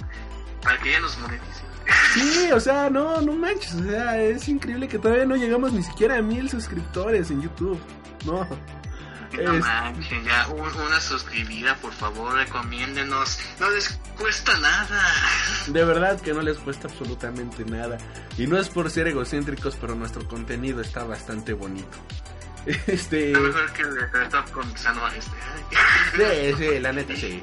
[0.62, 1.69] para que ya los moneticen.
[2.14, 3.74] Sí, o sea, no, no manches.
[3.74, 7.80] O sea, es increíble que todavía no llegamos ni siquiera a mil suscriptores en YouTube.
[8.24, 8.46] No.
[9.32, 13.38] No Es- manchen, ya un- una suscribida, por favor, recomiéndenos.
[13.60, 13.88] No les
[14.18, 15.04] cuesta nada.
[15.68, 17.96] De verdad que no les cuesta absolutamente nada.
[18.36, 21.96] Y no es por ser egocéntricos, pero nuestro contenido está bastante bonito.
[22.86, 23.32] Este.
[23.32, 24.68] Mejor que el con
[25.16, 25.30] este.
[26.16, 27.42] Sí, sí, la neta sí.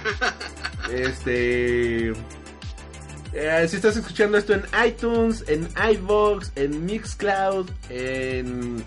[0.90, 2.12] Este.
[3.32, 8.84] Eh, si estás escuchando esto en iTunes, en iVoox, en Mixcloud, en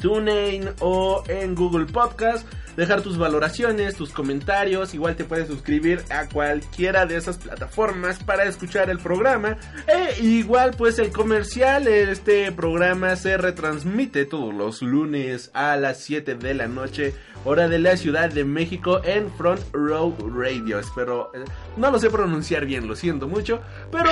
[0.00, 2.46] TuneIn o en Google Podcast,
[2.76, 4.94] dejar tus valoraciones, tus comentarios.
[4.94, 9.58] Igual te puedes suscribir a cualquiera de esas plataformas para escuchar el programa.
[9.86, 16.34] E igual, pues el comercial, este programa se retransmite todos los lunes a las 7
[16.34, 17.14] de la noche,
[17.44, 20.78] hora de la Ciudad de México, en Front Row Radio.
[20.78, 21.44] Espero, eh,
[21.76, 23.60] no lo sé pronunciar bien, lo siento mucho,
[23.90, 24.10] pero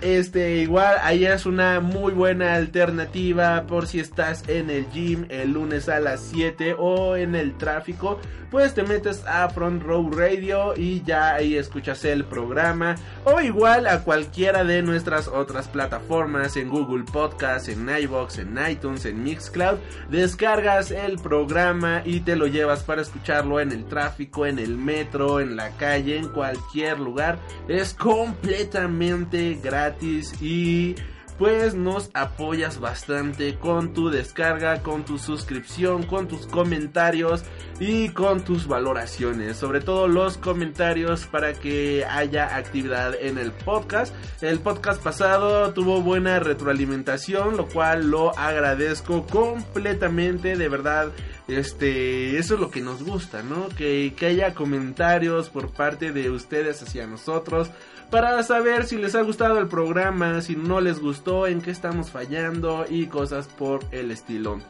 [0.00, 5.52] este igual ahí es una muy buena alternativa por si estás en el gym el
[5.52, 8.18] lunes a las 7 o en el tráfico,
[8.50, 13.86] pues te metes a Front Row Radio y ya ahí escuchas el programa o igual
[13.86, 19.78] a cualquiera de nuestras otras plataformas en Google Podcast, en iBox, en iTunes, en Mixcloud,
[20.08, 25.40] descargas el programa y te lo llevas para escucharlo en el tráfico, en el metro,
[25.40, 27.38] en la calle, en cualquier lugar.
[27.68, 30.94] Es completamente gratis y
[31.40, 37.44] pues nos apoyas bastante con tu descarga, con tu suscripción, con tus comentarios
[37.80, 39.56] y con tus valoraciones.
[39.56, 44.14] Sobre todo los comentarios para que haya actividad en el podcast.
[44.42, 51.10] El podcast pasado tuvo buena retroalimentación, lo cual lo agradezco completamente, de verdad.
[51.48, 53.70] Este, eso es lo que nos gusta, ¿no?
[53.70, 57.70] Que, que haya comentarios por parte de ustedes hacia nosotros
[58.10, 62.10] para saber si les ha gustado el programa, si no les gustó, en qué estamos
[62.10, 64.60] fallando y cosas por el estilo.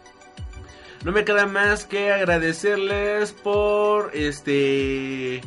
[1.04, 5.40] No me queda más que agradecerles por este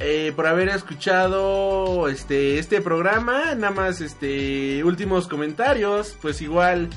[0.00, 6.90] eh, por haber escuchado este este programa, nada más este últimos comentarios, pues igual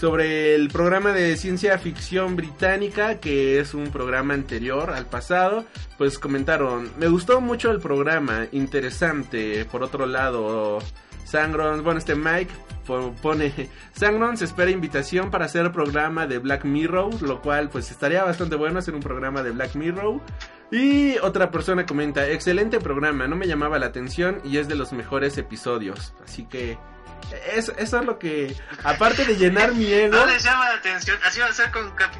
[0.00, 5.66] sobre el programa de ciencia ficción británica, que es un programa anterior al pasado,
[5.98, 10.78] pues comentaron, me gustó mucho el programa, interesante, por otro lado,
[11.26, 12.50] Sangron, bueno, este Mike
[12.86, 13.52] po- pone,
[13.94, 18.56] Sangron se espera invitación para hacer programa de Black Mirror, lo cual pues estaría bastante
[18.56, 20.18] bueno hacer un programa de Black Mirror.
[20.72, 24.92] Y otra persona comenta, excelente programa, no me llamaba la atención y es de los
[24.92, 26.14] mejores episodios.
[26.24, 26.78] Así que
[27.52, 28.54] eso, eso es lo que,
[28.84, 31.18] aparte de llenar mi ego, No les llama la atención.
[31.24, 32.12] Así va a ser con Cap-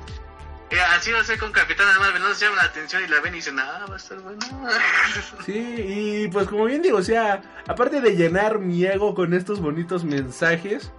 [0.71, 2.23] eh, así va a ser con Capitana Marvel.
[2.23, 4.39] No les llama la atención y la ven y dicen, ah, va a estar bueno.
[5.45, 9.61] Sí, y pues como bien digo, o sea, aparte de llenar mi ego con estos
[9.61, 10.93] bonitos mensajes,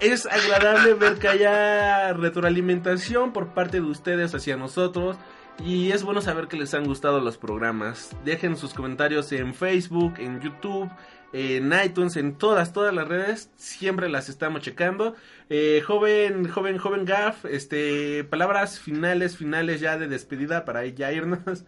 [0.00, 5.16] es agradable ver que haya retroalimentación por parte de ustedes hacia nosotros.
[5.62, 8.10] Y es bueno saber que les han gustado los programas.
[8.24, 10.90] Dejen sus comentarios en Facebook, en YouTube,
[11.32, 13.50] en iTunes, en todas, todas las redes.
[13.56, 15.16] Siempre las estamos checando.
[15.48, 21.40] Eh, joven, joven, joven Gaff, este, palabras finales, finales ya de despedida para ya irnos.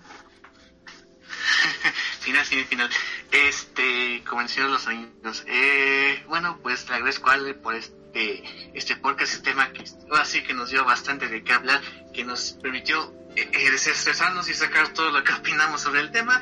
[2.20, 2.90] final, final, final.
[3.30, 8.44] Este, como los amigos, eh, bueno, pues le agradezco a Ale por este,
[8.74, 11.80] este podcast, este tema que así que nos dio bastante de qué hablar,
[12.12, 16.40] que nos permitió eh, desestresarnos y sacar todo lo que opinamos sobre el tema.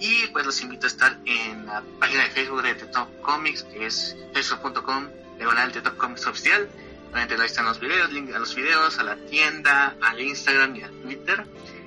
[0.00, 3.62] Y pues los invito a estar en la página de Facebook de The Top Comics,
[3.62, 6.68] que es facebook.com, diagonal The Top Comics Oficial.
[7.10, 10.82] Obviamente ahí están los videos, link a los videos, a la tienda, al Instagram y
[10.82, 11.44] al Twitter.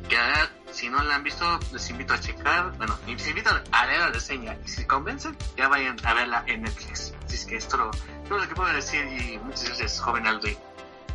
[0.07, 3.49] que la verdad, si no la han visto, les invito a checar, bueno, les invito
[3.49, 7.13] a leer la reseña, y si convencen, ya vayan a verla en Netflix.
[7.26, 7.91] Así es que esto lo,
[8.30, 10.55] todo lo que puedo decir y muchas gracias, joven Alduin.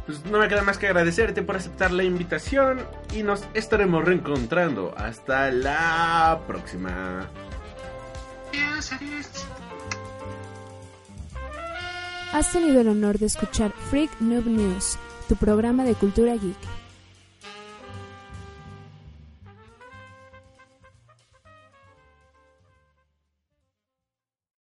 [0.08, 2.80] Pues no me queda más que agradecerte por aceptar la invitación
[3.14, 4.94] y nos estaremos reencontrando.
[4.96, 7.28] Hasta la próxima.
[12.32, 14.96] Has tenido el honor de escuchar Freak Noob News,
[15.28, 16.77] tu programa de cultura geek.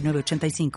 [0.00, 0.70] 906985.